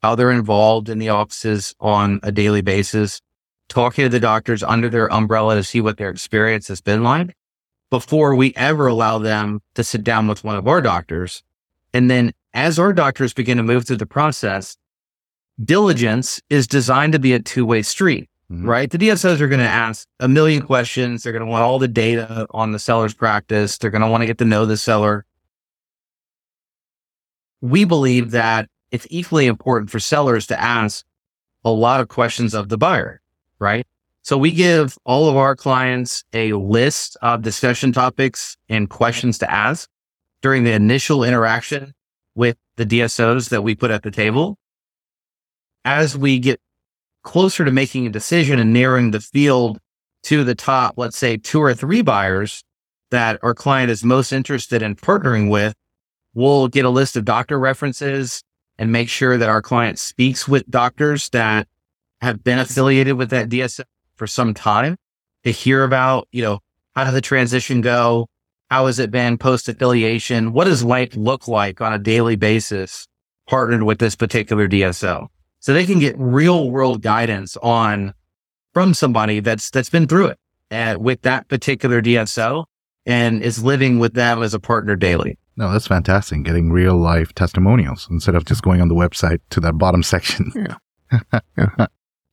how 0.03 0.15
they're 0.15 0.31
involved 0.31 0.89
in 0.89 0.99
the 0.99 1.09
offices 1.09 1.75
on 1.81 2.21
a 2.23 2.33
daily 2.33 2.61
basis, 2.63 3.21
talking 3.69 4.05
to 4.05 4.09
the 4.09 4.21
doctors 4.21 4.63
under 4.63 4.89
their 4.89 5.13
umbrella 5.13 5.55
to 5.55 5.65
see 5.65 5.81
what 5.81 5.97
their 5.97 6.11
experience 6.11 6.69
has 6.69 6.81
been 6.81 7.03
like 7.03 7.35
before 7.91 8.35
we 8.35 8.55
ever 8.55 8.87
allow 8.87 9.19
them 9.19 9.61
to 9.75 9.85
sit 9.85 10.05
down 10.05 10.29
with 10.29 10.45
one 10.45 10.57
of 10.57 10.69
our 10.69 10.81
doctors. 10.81 11.43
And 11.93 12.11
then 12.11 12.33
as 12.55 12.79
our 12.79 12.93
doctors 12.93 13.33
begin 13.33 13.57
to 13.57 13.63
move 13.63 13.87
through 13.87 13.97
the 13.97 14.07
process, 14.07 14.77
diligence 15.63 16.41
is 16.49 16.67
designed 16.67 17.13
to 17.13 17.19
be 17.19 17.33
a 17.33 17.41
two 17.41 17.67
way 17.67 17.83
street, 17.83 18.30
mm-hmm. 18.51 18.69
right? 18.69 18.91
The 18.91 18.99
DSOs 18.99 19.41
are 19.41 19.49
going 19.49 19.61
to 19.61 19.67
ask 19.67 20.07
a 20.19 20.29
million 20.29 20.63
questions. 20.63 21.23
They're 21.23 21.33
going 21.33 21.45
to 21.45 21.51
want 21.51 21.63
all 21.63 21.79
the 21.79 21.89
data 21.89 22.47
on 22.51 22.73
the 22.73 22.79
seller's 22.79 23.15
practice. 23.15 23.79
They're 23.79 23.91
going 23.91 24.03
to 24.03 24.09
want 24.09 24.23
to 24.23 24.27
get 24.27 24.39
to 24.39 24.45
know 24.45 24.67
the 24.67 24.77
seller. 24.77 25.25
We 27.61 27.85
believe 27.85 28.31
that 28.33 28.69
it's 28.91 29.07
equally 29.11 29.47
important 29.47 29.91
for 29.91 30.01
sellers 30.01 30.47
to 30.49 30.61
ask 30.61 31.05
a 31.65 31.71
lot 31.71 32.01
of 32.01 32.09
questions 32.09 32.55
of 32.55 32.69
the 32.69 32.79
buyer, 32.79 33.21
right? 33.59 33.87
So 34.23 34.37
we 34.37 34.51
give 34.51 34.99
all 35.05 35.29
of 35.29 35.37
our 35.37 35.57
clients 35.57 36.25
a 36.33 36.53
list 36.53 37.17
of 37.23 37.43
discussion 37.43 37.93
topics 37.93 38.57
and 38.69 38.89
questions 38.89 39.39
to 39.39 39.51
ask 39.51 39.89
during 40.43 40.65
the 40.65 40.73
initial 40.73 41.25
interaction 41.25 41.95
with 42.35 42.57
the 42.77 42.87
DSOs 42.87 43.49
that 43.51 43.63
we 43.63 43.75
put 43.75 43.91
at 43.91 44.03
the 44.03 44.11
table. 44.11 44.59
As 45.85 46.17
we 46.17 46.39
get 46.39 46.61
closer 47.23 47.65
to 47.65 47.71
making 47.71 48.07
a 48.07 48.11
decision 48.11 48.59
and 48.59 48.73
narrowing 48.73 49.11
the 49.11 49.21
field 49.21 49.79
to 50.25 50.45
the 50.45 50.55
top, 50.55 50.95
let's 50.97 51.17
say 51.17 51.37
two 51.37 51.61
or 51.61 51.75
three 51.75 52.03
buyers 52.03 52.63
that 53.11 53.39
our 53.43 53.55
client 53.55 53.91
is 53.91 54.05
most 54.05 54.33
interested 54.33 54.83
in 54.83 54.95
partnering 54.95 55.51
with, 55.51 55.75
we'll 56.35 56.69
get 56.69 56.85
a 56.85 56.91
list 56.91 57.17
of 57.17 57.25
doctor 57.25 57.59
references 57.59 58.43
and 58.79 58.93
make 58.93 59.09
sure 59.09 59.37
that 59.37 59.49
our 59.49 59.63
client 59.63 59.99
speaks 59.99 60.47
with 60.47 60.69
doctors 60.71 61.29
that 61.31 61.67
have 62.21 62.45
been 62.45 62.59
affiliated 62.59 63.15
with 63.15 63.31
that 63.31 63.49
DSO 63.49 63.85
for 64.17 64.27
some 64.27 64.55
time 64.55 64.97
to 65.45 65.51
hear 65.51 65.85
about, 65.85 66.29
you 66.31 66.43
know, 66.43 66.61
how 66.95 67.05
did 67.05 67.15
the 67.15 67.21
transition 67.21 67.81
go? 67.81 68.27
How 68.71 68.87
has 68.87 68.99
it 68.99 69.11
been 69.11 69.39
post 69.39 69.69
affiliation? 69.69 70.53
What 70.53 70.65
does 70.65 70.85
life 70.85 71.17
look 71.17 71.49
like 71.49 71.81
on 71.81 71.93
a 71.93 71.99
daily 71.99 72.37
basis 72.37 73.07
partnered 73.49 73.83
with 73.83 73.99
this 73.99 74.15
particular 74.15 74.69
DSO? 74.69 75.29
So 75.61 75.75
they 75.75 75.87
can 75.87 75.99
get 75.99 76.15
real 76.19 76.71
world 76.71 77.03
guidance 77.03 77.57
on 77.59 78.15
from 78.73 78.95
somebody 78.95 79.41
that's, 79.41 79.71
that's 79.71 79.91
been 79.91 80.07
through 80.07 80.27
it 80.27 80.39
and 80.71 80.97
uh, 80.97 81.01
with 81.01 81.23
that 81.23 81.49
particular 81.49 82.01
DSO 82.01 82.65
and 83.07 83.43
is 83.43 83.63
living 83.63 83.99
with 83.99 84.15
them 84.15 84.43
as 84.43 84.55
a 84.55 84.61
partner 84.61 84.97
daily. 84.97 85.39
No, 85.57 85.71
that's 85.73 85.87
fantastic. 85.87 86.43
Getting 86.45 86.71
real 86.71 86.97
life 86.97 87.35
testimonials 87.35 88.09
instead 88.11 88.35
of 88.35 88.45
just 88.45 88.63
going 88.63 88.81
on 88.81 88.89
the 88.89 88.95
website 88.95 89.41
to 89.51 89.61
that 89.61 89.75
bottom 89.75 90.03
section. 90.03 90.53
Yeah. 90.55 91.41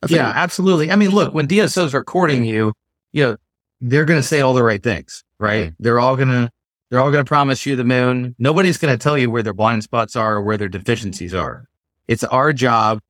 yeah, 0.07 0.31
absolutely. 0.35 0.91
I 0.91 0.95
mean, 0.95 1.09
look, 1.09 1.33
when 1.33 1.47
DSOs 1.47 1.93
are 1.93 2.03
courting 2.03 2.45
you, 2.45 2.73
you 3.11 3.23
know, 3.23 3.37
they're 3.81 4.05
going 4.05 4.19
to 4.19 4.27
say 4.27 4.41
all 4.41 4.53
the 4.53 4.63
right 4.63 4.81
things, 4.81 5.23
right? 5.39 5.73
They're 5.79 5.99
all 5.99 6.15
going 6.15 6.29
to, 6.29 6.51
they're 6.89 6.99
all 6.99 7.11
going 7.11 7.23
to 7.23 7.27
promise 7.27 7.65
you 7.65 7.75
the 7.75 7.83
moon. 7.83 8.35
Nobody's 8.39 8.77
going 8.77 8.93
to 8.93 9.01
tell 9.01 9.17
you 9.17 9.29
where 9.29 9.43
their 9.43 9.53
blind 9.53 9.83
spots 9.83 10.15
are 10.15 10.35
or 10.35 10.41
where 10.41 10.57
their 10.57 10.69
deficiencies 10.69 11.33
are. 11.33 11.67
It's 12.07 12.23
our 12.23 12.53
job 12.53 13.01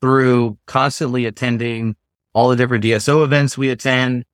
through 0.00 0.58
constantly 0.66 1.26
attending 1.26 1.96
all 2.32 2.48
the 2.48 2.56
different 2.56 2.84
DSO 2.84 3.24
events 3.24 3.58
we 3.58 3.70
attend, 3.70 4.24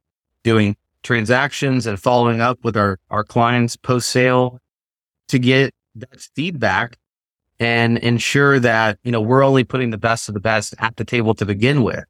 doing 0.43 0.77
transactions 1.03 1.87
and 1.87 2.01
following 2.01 2.41
up 2.41 2.59
with 2.65 2.77
our, 2.77 2.99
our 3.11 3.25
clients 3.25 3.77
post 3.77 4.11
sale 4.11 4.61
to 5.29 5.39
get 5.39 5.73
that 5.95 6.21
feedback 6.35 6.99
and 7.61 7.99
ensure 7.99 8.59
that, 8.59 8.99
you 9.05 9.13
know, 9.13 9.21
we're 9.21 9.45
only 9.45 9.65
putting 9.65 9.91
the 9.91 9.99
best 9.99 10.29
of 10.29 10.35
the 10.35 10.41
best 10.41 10.75
at 10.79 10.97
the 10.97 11.05
table 11.05 11.35
to 11.35 11.47
begin 11.47 11.83
with 11.83 12.05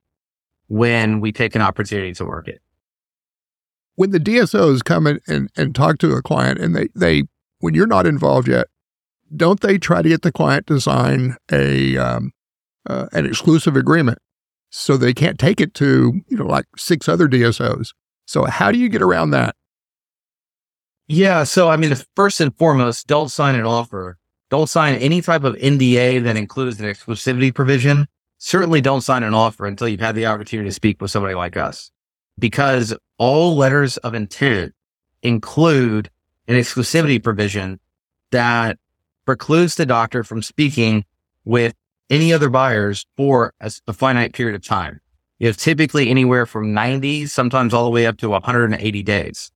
when 0.69 1.21
we 1.21 1.33
take 1.33 1.55
an 1.55 1.61
opportunity 1.61 2.15
to 2.15 2.25
work 2.25 2.49
it. 2.49 2.63
When 3.97 4.11
the 4.11 4.19
DSOs 4.19 4.83
come 4.83 5.07
in 5.07 5.21
and, 5.29 5.51
and 5.57 5.75
talk 5.75 5.99
to 5.99 6.13
a 6.15 6.23
client 6.23 6.59
and 6.59 6.75
they, 6.75 6.89
they, 6.95 7.25
when 7.61 7.75
you're 7.75 7.87
not 7.87 8.07
involved 8.07 8.49
yet, 8.49 8.67
don't 9.37 9.61
they 9.61 9.79
try 9.79 10.03
to 10.03 10.09
get 10.09 10.23
the 10.23 10.33
client 10.33 10.67
to 10.69 10.81
sign 10.81 11.37
a, 11.53 11.97
um, 11.97 12.33
uh, 12.87 13.07
an 13.13 13.27
exclusive 13.27 13.77
agreement 13.77 14.19
so 14.71 14.97
they 14.97 15.15
can't 15.15 15.39
take 15.39 15.61
it 15.61 15.75
to, 15.75 16.21
you 16.29 16.37
know, 16.37 16.47
like 16.47 16.67
six 16.77 17.09
other 17.09 17.29
DSOs? 17.29 17.91
So 18.27 18.45
how 18.45 18.73
do 18.73 18.79
you 18.79 18.89
get 18.89 19.03
around 19.03 19.31
that? 19.31 19.55
Yeah. 21.07 21.45
So, 21.45 21.69
I 21.69 21.77
mean, 21.77 21.95
first 22.17 22.41
and 22.41 22.57
foremost, 22.57 23.07
don't 23.07 23.31
sign 23.31 23.55
an 23.55 23.67
offer. 23.67 24.19
Don't 24.51 24.69
sign 24.69 24.95
any 24.97 25.21
type 25.21 25.45
of 25.45 25.55
NDA 25.57 26.23
that 26.23 26.37
includes 26.37 26.81
an 26.81 26.87
exclusivity 26.87 27.55
provision. 27.55 28.07
Certainly 28.39 28.81
don't 28.81 29.01
sign 29.01 29.23
an 29.23 29.35
offer 29.35 29.67
until 29.67 29.89
you've 29.89 30.01
had 30.01 30.15
the 30.15 30.27
opportunity 30.27 30.69
to 30.69 30.75
speak 30.75 31.01
with 31.01 31.11
somebody 31.11 31.35
like 31.35 31.57
us 31.57 31.91
because 32.39 32.95
all 33.19 33.57
letters 33.57 33.97
of 33.99 34.15
intent 34.15 34.75
include 35.23 36.11
an 36.49 36.57
exclusivity 36.57 37.23
provision 37.23 37.81
that 38.31 38.79
precludes 39.25 39.77
the 39.77 39.87
doctor 39.87 40.25
from 40.25 40.43
speaking 40.43 41.05
with 41.45 41.75
any 42.11 42.33
other 42.33 42.51
buyers 42.51 43.07
for 43.17 43.53
a, 43.61 43.73
a 43.87 43.93
finite 43.93 44.33
period 44.35 44.55
of 44.55 44.65
time. 44.65 45.01
You 45.39 45.49
It's 45.49 45.63
typically 45.63 46.11
anywhere 46.11 46.47
from 46.47 46.73
90, 46.73 47.27
sometimes 47.27 47.75
all 47.75 47.85
the 47.85 47.91
way 47.91 48.07
up 48.07 48.19
to 48.19 48.31
180 48.31 49.03
days. 49.03 49.51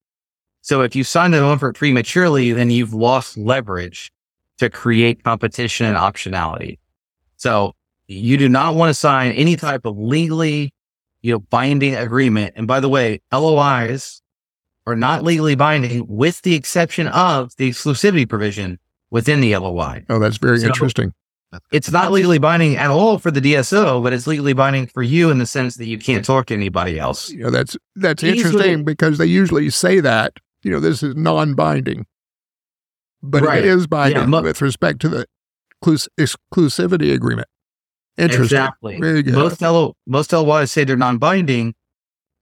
So 0.61 0.83
if 0.83 0.97
you 0.97 1.05
sign 1.05 1.35
an 1.35 1.43
offer 1.43 1.73
prematurely, 1.73 2.53
then 2.53 2.71
you've 2.71 2.93
lost 2.93 3.39
leverage 3.39 4.11
to 4.59 4.69
create 4.69 5.23
competition 5.23 5.87
and 5.87 5.97
optionality. 5.97 6.79
So 7.37 7.75
you 8.09 8.37
do 8.37 8.49
not 8.49 8.75
want 8.75 8.91
to 8.91 8.95
sign 8.95 9.33
any 9.33 9.57
type 9.57 9.87
of 9.87 9.97
legally 9.97 10.73
you 11.23 11.33
know, 11.33 11.41
binding 11.41 11.95
agreement. 11.95 12.55
And 12.57 12.67
by 12.67 12.81
the 12.81 12.89
way, 12.89 13.21
LOIs 13.33 14.23
are 14.87 14.97
not 14.97 15.23
legally 15.23 15.55
binding 15.55 16.07
with 16.09 16.43
the 16.43 16.55
exception 16.55 17.09
of 17.09 17.55
the 17.57 17.69
exclusivity 17.69 18.29
provision 18.29 18.79
within 19.11 19.41
the 19.41 19.57
LOI. 19.57 20.05
Oh, 20.09 20.19
that's 20.19 20.39
very 20.39 20.61
so 20.61 20.67
interesting. 20.67 21.13
It's 21.73 21.91
not 21.91 22.13
legally 22.13 22.39
binding 22.39 22.77
at 22.77 22.91
all 22.91 23.19
for 23.19 23.31
the 23.31 23.41
DSO, 23.41 24.03
but 24.03 24.13
it's 24.13 24.27
legally 24.27 24.53
binding 24.53 24.87
for 24.87 25.03
you 25.03 25.31
in 25.31 25.39
the 25.39 25.47
sense 25.47 25.77
that 25.77 25.87
you 25.87 25.99
can't 25.99 26.25
talk 26.25 26.47
to 26.47 26.55
anybody 26.55 26.99
else. 26.99 27.31
You 27.31 27.45
know, 27.45 27.51
that's 27.51 27.77
that's 27.97 28.23
Easily. 28.23 28.39
interesting 28.39 28.85
because 28.85 29.17
they 29.19 29.27
usually 29.27 29.71
say 29.71 30.01
that, 30.01 30.35
you 30.63 30.71
know, 30.71 30.79
this 30.81 31.03
is 31.03 31.15
non-binding. 31.15 32.07
But 33.23 33.43
right. 33.43 33.59
it 33.59 33.65
is 33.65 33.87
binding 33.87 34.21
yeah, 34.21 34.27
mo- 34.27 34.43
with 34.43 34.61
respect 34.61 35.01
to 35.01 35.09
the 35.09 35.27
exclusivity 35.85 37.15
agreement. 37.15 37.49
Interesting. 38.19 38.59
Exactly. 38.59 39.23
Most 39.33 39.63
L 39.63 39.97
most 40.07 40.33
LOIs 40.33 40.71
say 40.71 40.85
they're 40.85 40.97
non-binding, 40.97 41.75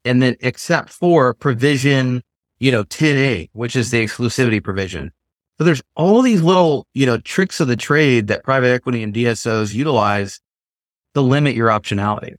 and 0.04 0.22
then 0.22 0.36
except 0.40 0.90
for 0.90 1.34
provision, 1.34 2.22
you 2.58 2.72
know, 2.72 2.82
10A, 2.84 3.50
which 3.52 3.76
is 3.76 3.90
the 3.90 4.02
exclusivity 4.02 4.62
provision. 4.62 5.12
So 5.58 5.64
there's 5.64 5.82
all 5.94 6.20
these 6.22 6.42
little, 6.42 6.86
you 6.92 7.06
know, 7.06 7.18
tricks 7.18 7.60
of 7.60 7.68
the 7.68 7.76
trade 7.76 8.26
that 8.26 8.44
private 8.44 8.68
equity 8.68 9.02
and 9.02 9.14
DSOs 9.14 9.72
utilize 9.72 10.40
to 11.14 11.22
limit 11.22 11.54
your 11.54 11.68
optionality. 11.68 12.34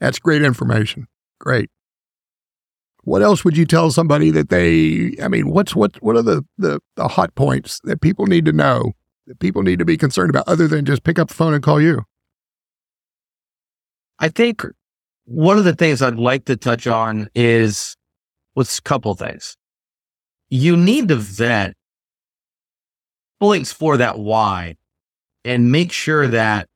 That's 0.00 0.18
great 0.18 0.42
information. 0.42 1.06
Great. 1.38 1.70
What 3.04 3.22
else 3.22 3.44
would 3.44 3.56
you 3.56 3.66
tell 3.66 3.90
somebody 3.90 4.30
that 4.30 4.48
they, 4.48 5.16
I 5.22 5.28
mean, 5.28 5.48
what's, 5.48 5.74
what, 5.74 6.00
what 6.02 6.16
are 6.16 6.22
the, 6.22 6.44
the, 6.58 6.80
the 6.96 7.08
hot 7.08 7.34
points 7.34 7.80
that 7.84 8.00
people 8.00 8.26
need 8.26 8.44
to 8.46 8.52
know 8.52 8.92
that 9.26 9.38
people 9.38 9.62
need 9.62 9.78
to 9.78 9.84
be 9.84 9.96
concerned 9.96 10.30
about 10.30 10.48
other 10.48 10.66
than 10.66 10.84
just 10.84 11.04
pick 11.04 11.18
up 11.18 11.28
the 11.28 11.34
phone 11.34 11.54
and 11.54 11.62
call 11.62 11.80
you? 11.80 12.02
I 14.18 14.28
think 14.28 14.64
one 15.24 15.58
of 15.58 15.64
the 15.64 15.74
things 15.74 16.02
I'd 16.02 16.16
like 16.16 16.44
to 16.46 16.56
touch 16.56 16.86
on 16.86 17.28
is 17.34 17.96
with 18.54 18.76
a 18.76 18.82
couple 18.82 19.14
things. 19.14 19.56
You 20.48 20.76
need 20.76 21.08
to 21.08 21.16
vet, 21.16 21.74
fully 23.42 23.58
explore 23.58 23.96
that 23.96 24.20
why 24.20 24.76
and 25.44 25.72
make 25.72 25.90
sure 25.90 26.28
that 26.28 26.68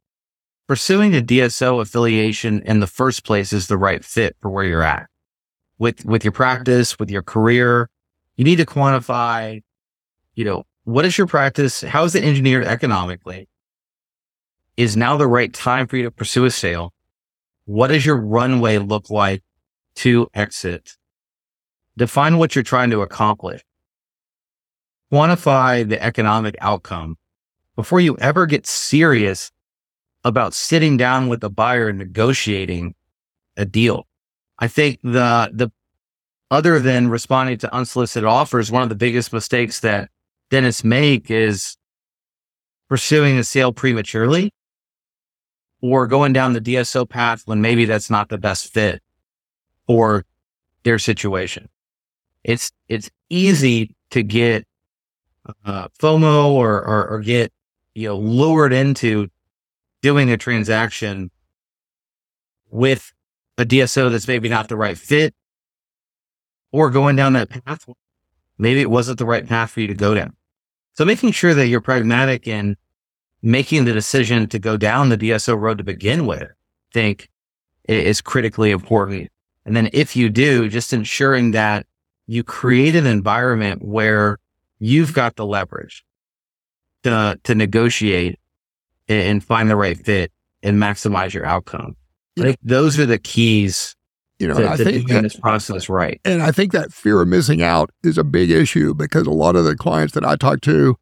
pursuing 0.66 1.14
a 1.14 1.22
DSO 1.22 1.80
affiliation 1.80 2.60
in 2.62 2.80
the 2.80 2.88
first 2.88 3.24
place 3.24 3.52
is 3.52 3.68
the 3.68 3.76
right 3.76 4.04
fit 4.04 4.36
for 4.40 4.50
where 4.50 4.64
you're 4.64 4.82
at 4.82 5.06
with, 5.78 6.04
with 6.04 6.24
your 6.24 6.32
practice, 6.32 6.98
with 6.98 7.08
your 7.08 7.22
career. 7.22 7.88
You 8.36 8.42
need 8.42 8.56
to 8.56 8.66
quantify, 8.66 9.62
you 10.34 10.44
know, 10.44 10.64
what 10.82 11.04
is 11.04 11.16
your 11.16 11.28
practice? 11.28 11.82
How 11.82 12.02
is 12.02 12.16
it 12.16 12.24
engineered 12.24 12.64
economically? 12.64 13.48
Is 14.76 14.96
now 14.96 15.16
the 15.16 15.28
right 15.28 15.54
time 15.54 15.86
for 15.86 15.96
you 15.96 16.02
to 16.02 16.10
pursue 16.10 16.46
a 16.46 16.50
sale? 16.50 16.92
What 17.66 17.88
does 17.92 18.04
your 18.04 18.16
runway 18.16 18.78
look 18.78 19.08
like 19.08 19.44
to 19.96 20.26
exit? 20.34 20.96
Define 21.96 22.38
what 22.38 22.56
you're 22.56 22.64
trying 22.64 22.90
to 22.90 23.02
accomplish. 23.02 23.62
Quantify 25.12 25.88
the 25.88 26.02
economic 26.02 26.56
outcome 26.60 27.16
before 27.76 28.00
you 28.00 28.16
ever 28.18 28.46
get 28.46 28.66
serious 28.66 29.52
about 30.24 30.54
sitting 30.54 30.96
down 30.96 31.28
with 31.28 31.44
a 31.44 31.48
buyer 31.48 31.88
and 31.88 31.98
negotiating 31.98 32.94
a 33.56 33.64
deal. 33.64 34.06
I 34.58 34.66
think 34.66 34.98
the, 35.02 35.50
the, 35.52 35.70
other 36.50 36.80
than 36.80 37.08
responding 37.08 37.58
to 37.58 37.72
unsolicited 37.72 38.26
offers, 38.26 38.72
one 38.72 38.82
of 38.82 38.88
the 38.88 38.96
biggest 38.96 39.32
mistakes 39.32 39.80
that 39.80 40.10
dentists 40.50 40.82
make 40.82 41.30
is 41.30 41.76
pursuing 42.88 43.38
a 43.38 43.44
sale 43.44 43.72
prematurely 43.72 44.52
or 45.80 46.06
going 46.06 46.32
down 46.32 46.52
the 46.52 46.60
DSO 46.60 47.08
path 47.08 47.42
when 47.46 47.60
maybe 47.60 47.84
that's 47.84 48.10
not 48.10 48.28
the 48.28 48.38
best 48.38 48.72
fit 48.72 49.02
for 49.86 50.24
their 50.82 50.98
situation. 50.98 51.68
It's, 52.42 52.72
it's 52.88 53.10
easy 53.28 53.94
to 54.10 54.22
get 54.22 54.66
uh, 55.64 55.88
FOMO 56.00 56.50
or, 56.50 56.84
or, 56.84 57.08
or 57.08 57.20
get, 57.20 57.52
you 57.94 58.08
know, 58.08 58.18
lured 58.18 58.72
into 58.72 59.28
doing 60.02 60.30
a 60.30 60.36
transaction 60.36 61.30
with 62.70 63.12
a 63.58 63.64
DSO 63.64 64.10
that's 64.10 64.28
maybe 64.28 64.48
not 64.48 64.68
the 64.68 64.76
right 64.76 64.98
fit 64.98 65.34
or 66.72 66.90
going 66.90 67.16
down 67.16 67.32
that 67.34 67.48
path. 67.48 67.86
Maybe 68.58 68.80
it 68.80 68.90
wasn't 68.90 69.18
the 69.18 69.26
right 69.26 69.46
path 69.46 69.70
for 69.70 69.80
you 69.80 69.86
to 69.86 69.94
go 69.94 70.14
down. 70.14 70.34
So 70.92 71.04
making 71.04 71.32
sure 71.32 71.54
that 71.54 71.68
you're 71.68 71.80
pragmatic 71.80 72.46
in 72.46 72.76
making 73.42 73.84
the 73.84 73.92
decision 73.92 74.48
to 74.48 74.58
go 74.58 74.76
down 74.76 75.08
the 75.08 75.18
DSO 75.18 75.58
road 75.58 75.78
to 75.78 75.84
begin 75.84 76.26
with, 76.26 76.42
I 76.42 76.92
think 76.92 77.28
is 77.88 78.20
critically 78.20 78.70
important. 78.70 79.30
And 79.64 79.76
then 79.76 79.90
if 79.92 80.16
you 80.16 80.28
do, 80.28 80.68
just 80.68 80.92
ensuring 80.92 81.50
that 81.52 81.86
you 82.26 82.42
create 82.42 82.96
an 82.96 83.06
environment 83.06 83.82
where 83.82 84.38
you've 84.78 85.12
got 85.12 85.36
the 85.36 85.46
leverage 85.46 86.04
to, 87.02 87.38
to 87.44 87.54
negotiate 87.54 88.38
and 89.08 89.42
find 89.42 89.70
the 89.70 89.76
right 89.76 89.96
fit 89.96 90.32
and 90.62 90.78
maximize 90.78 91.32
your 91.32 91.46
outcome. 91.46 91.96
I 92.38 92.42
think 92.42 92.58
those 92.62 92.98
are 92.98 93.06
the 93.06 93.18
keys 93.18 93.96
you 94.38 94.46
know, 94.46 94.54
to, 94.54 94.68
I 94.68 94.76
to 94.76 94.84
think 94.84 95.06
doing 95.06 95.22
that, 95.22 95.22
this 95.22 95.36
process 95.36 95.88
right. 95.88 96.20
And 96.24 96.42
I 96.42 96.52
think 96.52 96.72
that 96.72 96.92
fear 96.92 97.22
of 97.22 97.28
missing 97.28 97.62
out 97.62 97.90
is 98.02 98.18
a 98.18 98.24
big 98.24 98.50
issue 98.50 98.94
because 98.94 99.26
a 99.26 99.30
lot 99.30 99.56
of 99.56 99.64
the 99.64 99.76
clients 99.76 100.14
that 100.14 100.24
I 100.24 100.36
talk 100.36 100.60
to, 100.62 100.96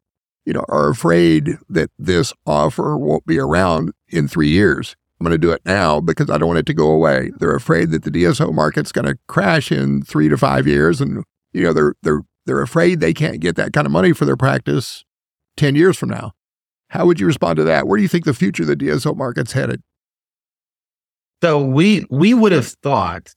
you 0.45 0.53
know, 0.53 0.63
are 0.69 0.89
afraid 0.89 1.57
that 1.69 1.91
this 1.99 2.33
offer 2.45 2.97
won't 2.97 3.25
be 3.25 3.37
around 3.39 3.91
in 4.09 4.27
three 4.27 4.49
years. 4.49 4.95
I'm 5.19 5.25
going 5.25 5.33
to 5.33 5.37
do 5.37 5.51
it 5.51 5.61
now 5.65 5.99
because 5.99 6.29
I 6.29 6.37
don't 6.37 6.47
want 6.47 6.59
it 6.59 6.65
to 6.67 6.73
go 6.73 6.89
away. 6.89 7.31
They're 7.37 7.55
afraid 7.55 7.91
that 7.91 8.03
the 8.03 8.11
DSO 8.11 8.53
market's 8.53 8.91
going 8.91 9.05
to 9.05 9.17
crash 9.27 9.71
in 9.71 10.03
three 10.03 10.29
to 10.29 10.37
five 10.37 10.67
years, 10.67 10.99
and 10.99 11.23
you 11.53 11.63
know, 11.63 11.73
they're 11.73 11.95
they're 12.03 12.21
they're 12.45 12.61
afraid 12.61 12.99
they 12.99 13.13
can't 13.13 13.39
get 13.39 13.55
that 13.55 13.73
kind 13.73 13.85
of 13.85 13.91
money 13.91 14.13
for 14.13 14.25
their 14.25 14.37
practice 14.37 15.03
ten 15.57 15.75
years 15.75 15.97
from 15.97 16.09
now. 16.09 16.33
How 16.89 17.05
would 17.05 17.19
you 17.19 17.25
respond 17.25 17.57
to 17.57 17.63
that? 17.63 17.87
Where 17.87 17.97
do 17.97 18.03
you 18.03 18.09
think 18.09 18.25
the 18.25 18.33
future 18.33 18.63
of 18.63 18.67
the 18.67 18.75
DSO 18.75 19.15
market's 19.15 19.53
headed? 19.53 19.81
So 21.41 21.63
we 21.63 22.05
we 22.09 22.33
would 22.33 22.51
have 22.51 22.67
thought 22.67 23.33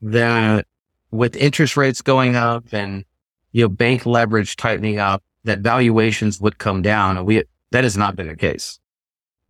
that 0.00 0.66
with 1.10 1.36
interest 1.36 1.76
rates 1.76 2.02
going 2.02 2.36
up 2.36 2.72
and 2.72 3.04
you 3.52 3.64
know 3.64 3.68
bank 3.68 4.06
leverage 4.06 4.56
tightening 4.56 4.98
up, 4.98 5.22
that 5.44 5.60
valuations 5.60 6.40
would 6.40 6.58
come 6.58 6.82
down. 6.82 7.16
And 7.16 7.26
we 7.26 7.44
that 7.70 7.84
has 7.84 7.96
not 7.96 8.16
been 8.16 8.28
the 8.28 8.36
case. 8.36 8.78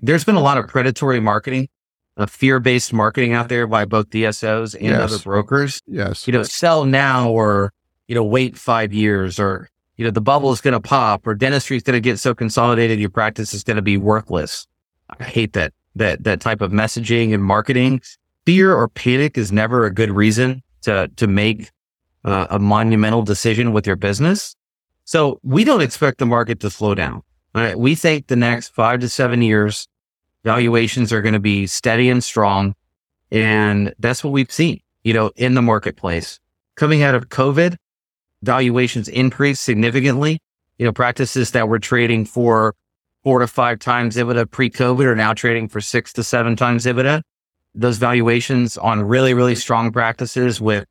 There's 0.01 0.25
been 0.25 0.37
a 0.37 0.41
lot 0.41 0.59
of 0.59 0.69
predatory 0.69 1.21
marketing, 1.21 1.69
a 2.17 2.27
fear-based 2.27 2.93
marketing 2.93 3.33
out 3.33 3.49
there 3.49 3.67
by 3.67 3.85
both 3.85 4.11
DSOs 4.11 4.75
and 4.75 4.85
yes. 4.85 5.01
other 5.01 5.19
brokers. 5.19 5.83
Yes. 5.87 6.27
You 6.27 6.33
know, 6.33 6.43
sell 6.45 6.85
now 6.85 7.31
or, 7.31 7.73
you 8.09 8.15
know, 8.15 8.25
wait 8.25 8.57
five 8.57 8.93
years 8.93 9.39
or, 9.39 9.71
you 9.97 10.05
know, 10.05 10.11
the 10.11 10.21
bubble 10.21 10.51
is 10.51 10.61
going 10.61 10.73
to 10.73 10.81
pop 10.81 11.27
or 11.27 11.35
dentistry 11.35 11.77
is 11.77 11.83
going 11.83 11.97
to 11.97 12.01
get 12.01 12.19
so 12.19 12.35
consolidated, 12.35 12.99
your 12.99 13.11
practice 13.11 13.55
is 13.55 13.63
going 13.63 13.77
to 13.77 13.83
be 13.83 13.97
worthless. 13.97 14.67
I 15.21 15.25
hate 15.25 15.53
that, 15.53 15.73
that, 15.95 16.25
that 16.25 16.41
type 16.41 16.61
of 16.61 16.73
messaging 16.73 17.33
and 17.33 17.45
marketing. 17.45 18.01
Fear 18.47 18.75
or 18.75 18.89
panic 18.89 19.39
is 19.39 19.53
never 19.53 19.85
a 19.85 19.93
good 19.93 20.11
reason 20.11 20.63
to, 20.83 21.09
to 21.17 21.27
make 21.27 21.71
uh, 22.25 22.47
a 22.51 22.59
monumental 22.59 23.23
decision 23.23 23.73
with 23.73 23.87
your 23.87 23.97
business. 23.97 24.57
So 25.05 25.39
we 25.43 25.65
don't 25.65 25.83
expect 25.83 26.19
the 26.19 26.27
market 26.27 26.61
to 26.61 26.71
slow 26.71 26.95
down. 26.95 27.23
Right? 27.55 27.79
We 27.79 27.95
think 27.95 28.27
the 28.27 28.37
next 28.37 28.69
five 28.69 29.01
to 29.01 29.09
seven 29.09 29.43
years, 29.43 29.89
valuations 30.45 31.13
are 31.13 31.23
going 31.23 31.35
to 31.35 31.41
be 31.41 31.67
steady 31.67 32.09
and 32.09 32.23
strong. 32.23 32.75
And 33.31 33.95
that's 33.99 34.23
what 34.23 34.33
we've 34.33 34.53
seen, 34.53 34.81
you 35.03 35.13
know, 35.13 35.31
in 35.37 35.55
the 35.55 35.63
marketplace. 35.63 36.39
Coming 36.77 37.03
out 37.03 37.15
of 37.15 37.29
COVID, 37.29 37.77
valuations 38.43 39.09
increased 39.09 39.63
significantly. 39.63 40.41
You 40.79 40.87
know, 40.87 40.93
practices 40.93 41.51
that 41.53 41.69
were 41.69 41.79
trading 41.79 42.25
for 42.25 42.75
four 43.25 43.41
to 43.41 43.47
five 43.47 43.79
times 43.79 44.17
EBITDA 44.17 44.51
pre-COVID 44.51 45.05
are 45.05 45.17
now 45.17 45.35
trading 45.35 45.69
for 45.69 45.81
six 45.81 46.13
to 46.15 46.23
seven 46.23 46.57
times 46.57 46.87
EBITDA. 46.87 47.23
Those 47.75 47.99
valuations 47.99 48.79
on 48.79 49.03
really, 49.03 49.35
really 49.35 49.55
strong 49.55 49.93
practices 49.93 50.61
with, 50.61 50.85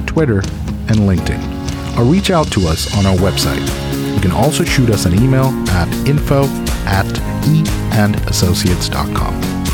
Twitter, 0.06 0.40
and 0.90 1.08
LinkedIn, 1.08 1.40
or 1.98 2.04
reach 2.04 2.32
out 2.32 2.52
to 2.52 2.68
us 2.68 2.94
on 2.98 3.06
our 3.06 3.16
website. 3.16 3.66
You 4.14 4.20
can 4.20 4.32
also 4.32 4.66
shoot 4.66 4.90
us 4.90 5.06
an 5.06 5.14
email 5.24 5.46
at 5.70 5.88
info 6.06 6.44
at 6.86 7.06
eandassociates.com. 7.46 9.65